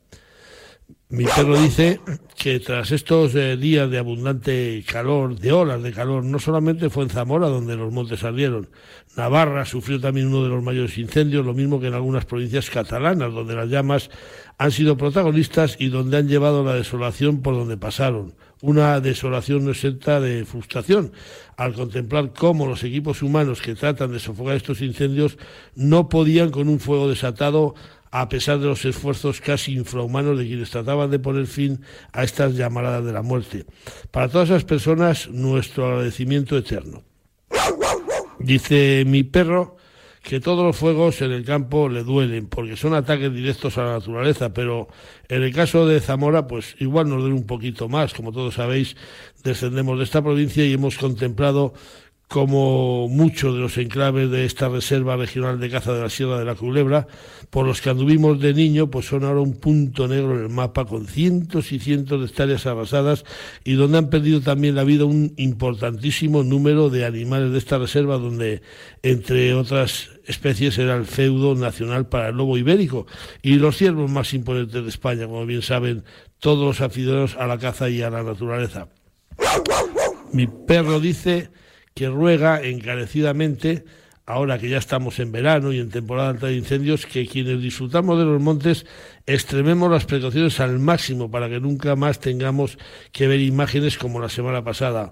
[1.14, 2.00] Mi perro dice
[2.36, 7.04] que tras estos eh, días de abundante calor, de olas de calor, no solamente fue
[7.04, 8.68] en Zamora donde los montes ardieron,
[9.16, 13.32] Navarra sufrió también uno de los mayores incendios, lo mismo que en algunas provincias catalanas,
[13.32, 14.10] donde las llamas
[14.58, 18.34] han sido protagonistas y donde han llevado la desolación por donde pasaron.
[18.62, 21.12] Una desolación no exenta de frustración
[21.58, 25.38] al contemplar cómo los equipos humanos que tratan de sofocar estos incendios
[25.76, 27.76] no podían con un fuego desatado
[28.16, 32.54] a pesar de los esfuerzos casi infrahumanos de quienes trataban de poner fin a estas
[32.54, 33.66] llamaradas de la muerte.
[34.12, 37.02] Para todas esas personas, nuestro agradecimiento eterno.
[38.38, 39.78] Dice mi perro
[40.22, 43.94] que todos los fuegos en el campo le duelen, porque son ataques directos a la
[43.94, 44.90] naturaleza, pero
[45.28, 48.14] en el caso de Zamora, pues igual nos duele un poquito más.
[48.14, 48.96] Como todos sabéis,
[49.44, 51.74] descendemos de esta provincia y hemos contemplado
[52.34, 56.46] como muchos de los enclaves de esta reserva regional de caza de la Sierra de
[56.46, 57.06] la Culebra,
[57.52, 60.86] por los que anduvimos de niño, pues son ahora un punto negro en el mapa,
[60.86, 63.24] con cientos y cientos de hectáreas arrasadas
[63.64, 68.18] y donde han perdido también la vida un importantísimo número de animales de esta reserva,
[68.18, 68.64] donde,
[69.04, 73.06] entre otras especies, era el feudo nacional para el lobo ibérico
[73.44, 76.04] y los ciervos más imponentes de España, como bien saben
[76.40, 78.88] todos los aficionados a la caza y a la naturaleza.
[80.32, 81.52] Mi perro dice
[81.94, 83.86] que ruega encarecidamente,
[84.26, 88.18] ahora que ya estamos en verano y en temporada alta de incendios, que quienes disfrutamos
[88.18, 88.86] de los montes
[89.26, 92.78] extrememos las precauciones al máximo para que nunca más tengamos
[93.14, 95.12] que ver imágenes como la semana pasada.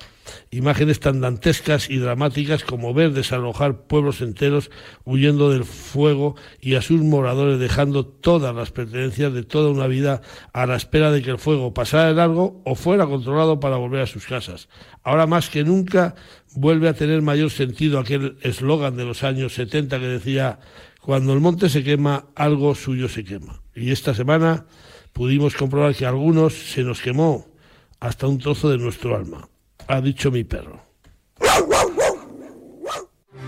[0.50, 4.70] Imágenes tan dantescas y dramáticas como ver desalojar pueblos enteros
[5.06, 10.22] huyendo del fuego y a sus moradores dejando todas las pertenencias de toda una vida
[10.52, 14.02] a la espera de que el fuego pasara de largo o fuera controlado para volver
[14.02, 14.68] a sus casas.
[15.04, 16.16] Ahora más que nunca
[16.54, 20.60] vuelve a tener mayor sentido aquel eslogan de los años 70 que decía
[21.02, 23.61] cuando el monte se quema, algo suyo se quema.
[23.76, 24.66] Y esta semana
[25.14, 27.48] pudimos comprobar que a algunos se nos quemó
[28.00, 29.48] hasta un trozo de nuestro alma,
[29.88, 30.82] ha dicho mi perro.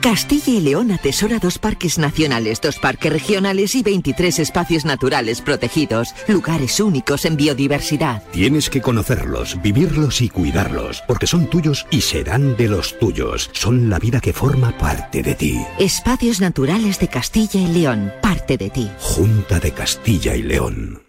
[0.03, 6.13] Castilla y León atesora dos parques nacionales, dos parques regionales y 23 espacios naturales protegidos,
[6.27, 8.21] lugares únicos en biodiversidad.
[8.33, 13.49] Tienes que conocerlos, vivirlos y cuidarlos, porque son tuyos y serán de los tuyos.
[13.53, 15.57] Son la vida que forma parte de ti.
[15.79, 18.91] Espacios naturales de Castilla y León, parte de ti.
[18.99, 21.01] Junta de Castilla y León.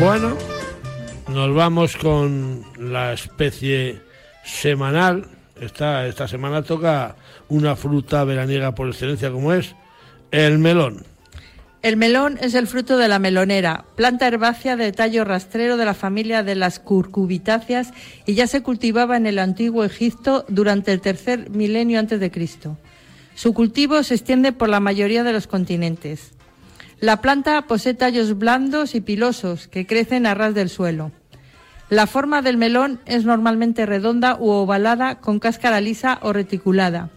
[0.00, 0.36] Bueno,
[1.28, 4.00] nos vamos con la especie
[4.42, 7.16] semanal esta, esta semana toca
[7.48, 9.74] una fruta veraniega por excelencia como es
[10.30, 11.04] el melón.
[11.80, 15.94] El melón es el fruto de la melonera, planta herbácea de tallo rastrero de la
[15.94, 17.92] familia de las curcubitáceas
[18.26, 22.76] y ya se cultivaba en el antiguo Egipto durante el tercer milenio antes de Cristo.
[23.36, 26.32] Su cultivo se extiende por la mayoría de los continentes.
[26.98, 31.12] La planta posee tallos blandos y pilosos que crecen a ras del suelo.
[31.90, 37.08] La forma del melón es normalmente redonda u ovalada con cáscara lisa o reticulada.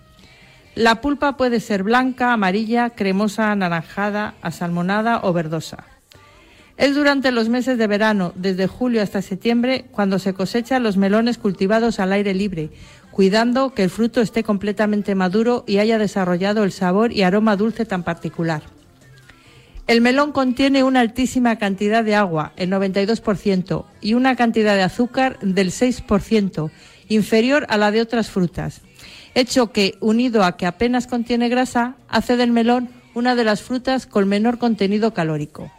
[0.76, 5.84] La pulpa puede ser blanca, amarilla, cremosa, anaranjada, asalmonada o verdosa.
[6.78, 11.38] Es durante los meses de verano, desde julio hasta septiembre, cuando se cosechan los melones
[11.38, 12.70] cultivados al aire libre,
[13.12, 17.86] cuidando que el fruto esté completamente maduro y haya desarrollado el sabor y aroma dulce
[17.86, 18.64] tan particular.
[19.88, 25.40] El melón contiene una altísima cantidad de agua, el 92%, y una cantidad de azúcar
[25.42, 26.72] del 6%,
[27.10, 28.82] inferior a la de otras frutas,
[29.36, 34.06] hecho que, unido a que apenas contiene grasa, hace del melón una de las frutas
[34.06, 35.70] con menor contenido calórico.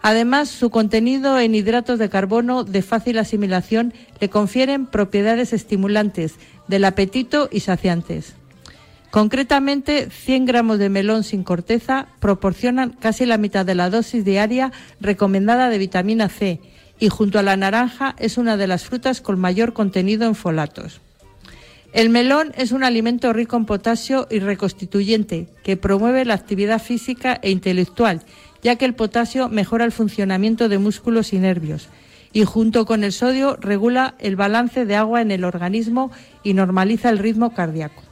[0.00, 6.34] Además, su contenido en hidratos de carbono de fácil asimilación le confieren propiedades estimulantes
[6.68, 8.37] del apetito y saciantes.
[9.10, 14.70] Concretamente, 100 gramos de melón sin corteza proporcionan casi la mitad de la dosis diaria
[15.00, 16.60] recomendada de vitamina C
[16.98, 21.00] y junto a la naranja es una de las frutas con mayor contenido en folatos.
[21.94, 27.38] El melón es un alimento rico en potasio y reconstituyente que promueve la actividad física
[27.40, 28.20] e intelectual,
[28.62, 31.88] ya que el potasio mejora el funcionamiento de músculos y nervios
[32.32, 36.10] y junto con el sodio regula el balance de agua en el organismo
[36.42, 38.07] y normaliza el ritmo cardíaco.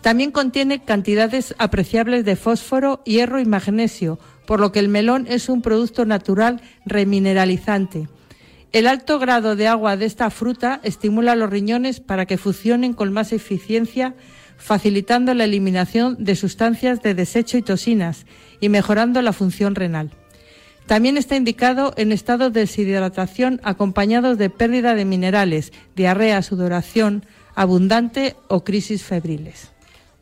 [0.00, 5.48] También contiene cantidades apreciables de fósforo, hierro y magnesio, por lo que el melón es
[5.48, 8.08] un producto natural remineralizante.
[8.72, 13.12] El alto grado de agua de esta fruta estimula los riñones para que funcionen con
[13.12, 14.14] más eficiencia,
[14.56, 18.26] facilitando la eliminación de sustancias de desecho y toxinas
[18.60, 20.10] y mejorando la función renal.
[20.86, 28.36] También está indicado en estados de deshidratación acompañados de pérdida de minerales, diarrea, sudoración abundante
[28.48, 29.72] o crisis febriles.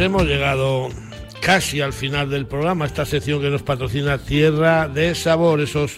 [0.00, 0.88] Hemos llegado
[1.40, 5.96] casi al final del programa, esta sección que nos patrocina Tierra de Sabor, esos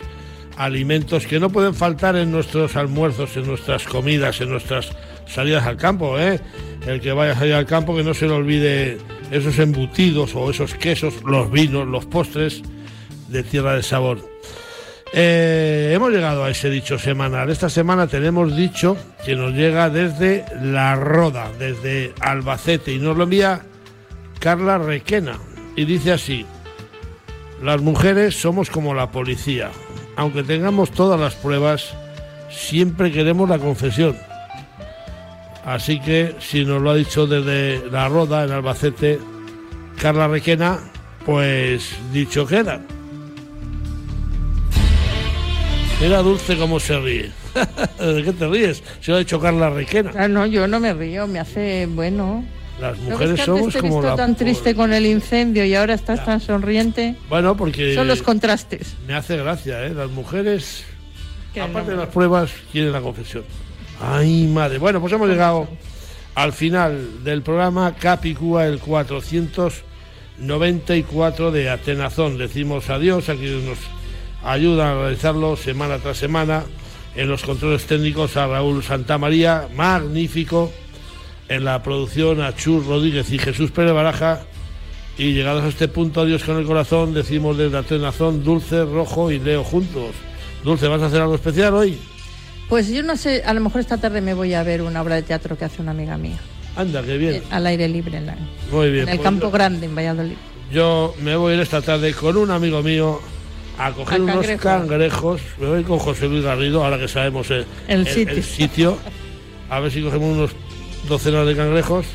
[0.57, 4.91] alimentos que no pueden faltar en nuestros almuerzos, en nuestras comidas, en nuestras
[5.27, 6.19] salidas al campo.
[6.19, 6.41] ¿eh?
[6.87, 8.99] El que vaya a salir al campo que no se le olvide
[9.31, 12.63] esos embutidos o esos quesos, los vinos, los postres
[13.29, 14.19] de Tierra de Sabor.
[15.15, 17.51] Eh, hemos llegado a ese dicho semanal.
[17.51, 23.25] Esta semana tenemos dicho que nos llega desde La Roda, desde Albacete, y nos lo
[23.25, 23.63] envía
[24.43, 25.39] Carla Requena.
[25.77, 26.45] Y dice así,
[27.63, 29.71] las mujeres somos como la policía.
[30.17, 31.95] Aunque tengamos todas las pruebas,
[32.51, 34.17] siempre queremos la confesión.
[35.65, 39.21] Así que si nos lo ha dicho desde La Roda, en Albacete,
[40.01, 40.81] Carla Requena,
[41.25, 42.81] pues dicho queda.
[46.03, 47.31] Era dulce como se ríe.
[48.01, 48.83] ¿De qué te ríes?
[49.01, 50.11] Se lo ha dicho Carla Requena.
[50.17, 52.45] Ah, no, yo no me río, me hace bueno.
[52.81, 54.17] Las ¿No ves mujeres que somos te como visto la...
[54.17, 57.15] tan triste con el incendio y ahora estás tan sonriente.
[57.29, 58.95] Bueno, porque Son los contrastes.
[59.07, 59.95] me hace gracia, ¿eh?
[59.95, 60.83] Las mujeres,
[61.51, 61.99] aparte no.
[61.99, 63.45] de las pruebas, quieren la confesión.
[64.01, 64.79] Ay, madre.
[64.79, 65.69] Bueno, pues hemos llegado
[66.35, 72.39] al final del programa Capicúa, el 494 de Atenazón.
[72.39, 73.79] Decimos adiós a quienes nos
[74.45, 76.65] ayudan a realizarlo semana tras semana.
[77.15, 80.73] En los controles técnicos a Raúl Santamaría, magnífico.
[81.49, 84.43] En la producción a Chur Rodríguez y Jesús Pérez Baraja.
[85.19, 89.39] Y llegados a este punto, adiós con el corazón, decimos desde Atenazón, Dulce, Rojo y
[89.39, 90.15] Leo juntos.
[90.65, 91.99] Dulce, ¿vas a hacer algo especial hoy?
[92.71, 95.17] Pues yo no sé, a lo mejor esta tarde me voy a ver una obra
[95.17, 96.39] de teatro que hace una amiga mía.
[96.77, 97.43] Anda, qué bien.
[97.51, 98.37] Al aire libre, en, la-
[98.71, 99.03] Muy bien.
[99.03, 100.37] en el pues Campo yo- Grande, en Valladolid.
[100.73, 103.21] Yo me voy a ir esta tarde con un amigo mío
[103.79, 104.63] a coger unos cangrejo.
[104.63, 105.41] cangrejos.
[105.61, 108.43] Me voy con José Luis Garrido, ahora que sabemos el, El sitio.
[108.43, 108.99] sitio.
[109.69, 110.51] A ver si cogemos unos
[111.09, 112.07] docenas de cangrejos.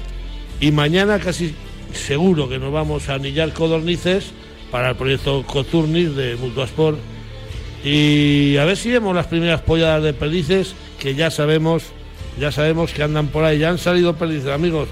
[0.60, 1.54] Y mañana casi
[1.94, 4.32] seguro que nos vamos a anillar codornices
[4.72, 6.98] para el proyecto Coturnis de Mutuasport.
[7.84, 11.84] Y a ver si vemos las primeras polladas de perdices que ya sabemos,
[12.40, 13.60] ya sabemos que andan por ahí.
[13.60, 14.90] Ya han salido perdices, amigos.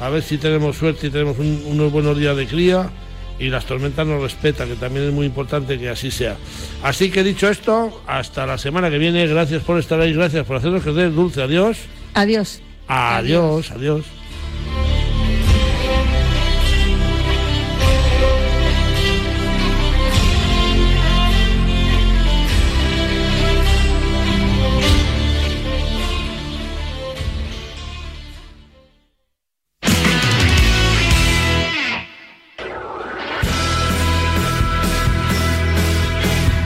[0.00, 2.90] A ver si tenemos suerte y tenemos un- unos buenos días de cría
[3.38, 6.36] y las tormentas nos respetan, que también es muy importante que así sea.
[6.82, 9.26] Así que dicho esto, hasta la semana que viene.
[9.26, 11.12] Gracias por estar ahí, gracias por hacernos crecer.
[11.14, 11.78] Dulce, adiós.
[12.14, 13.70] Adiós adiós.
[13.72, 14.04] adiós.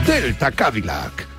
[0.05, 1.38] Delta Cadillac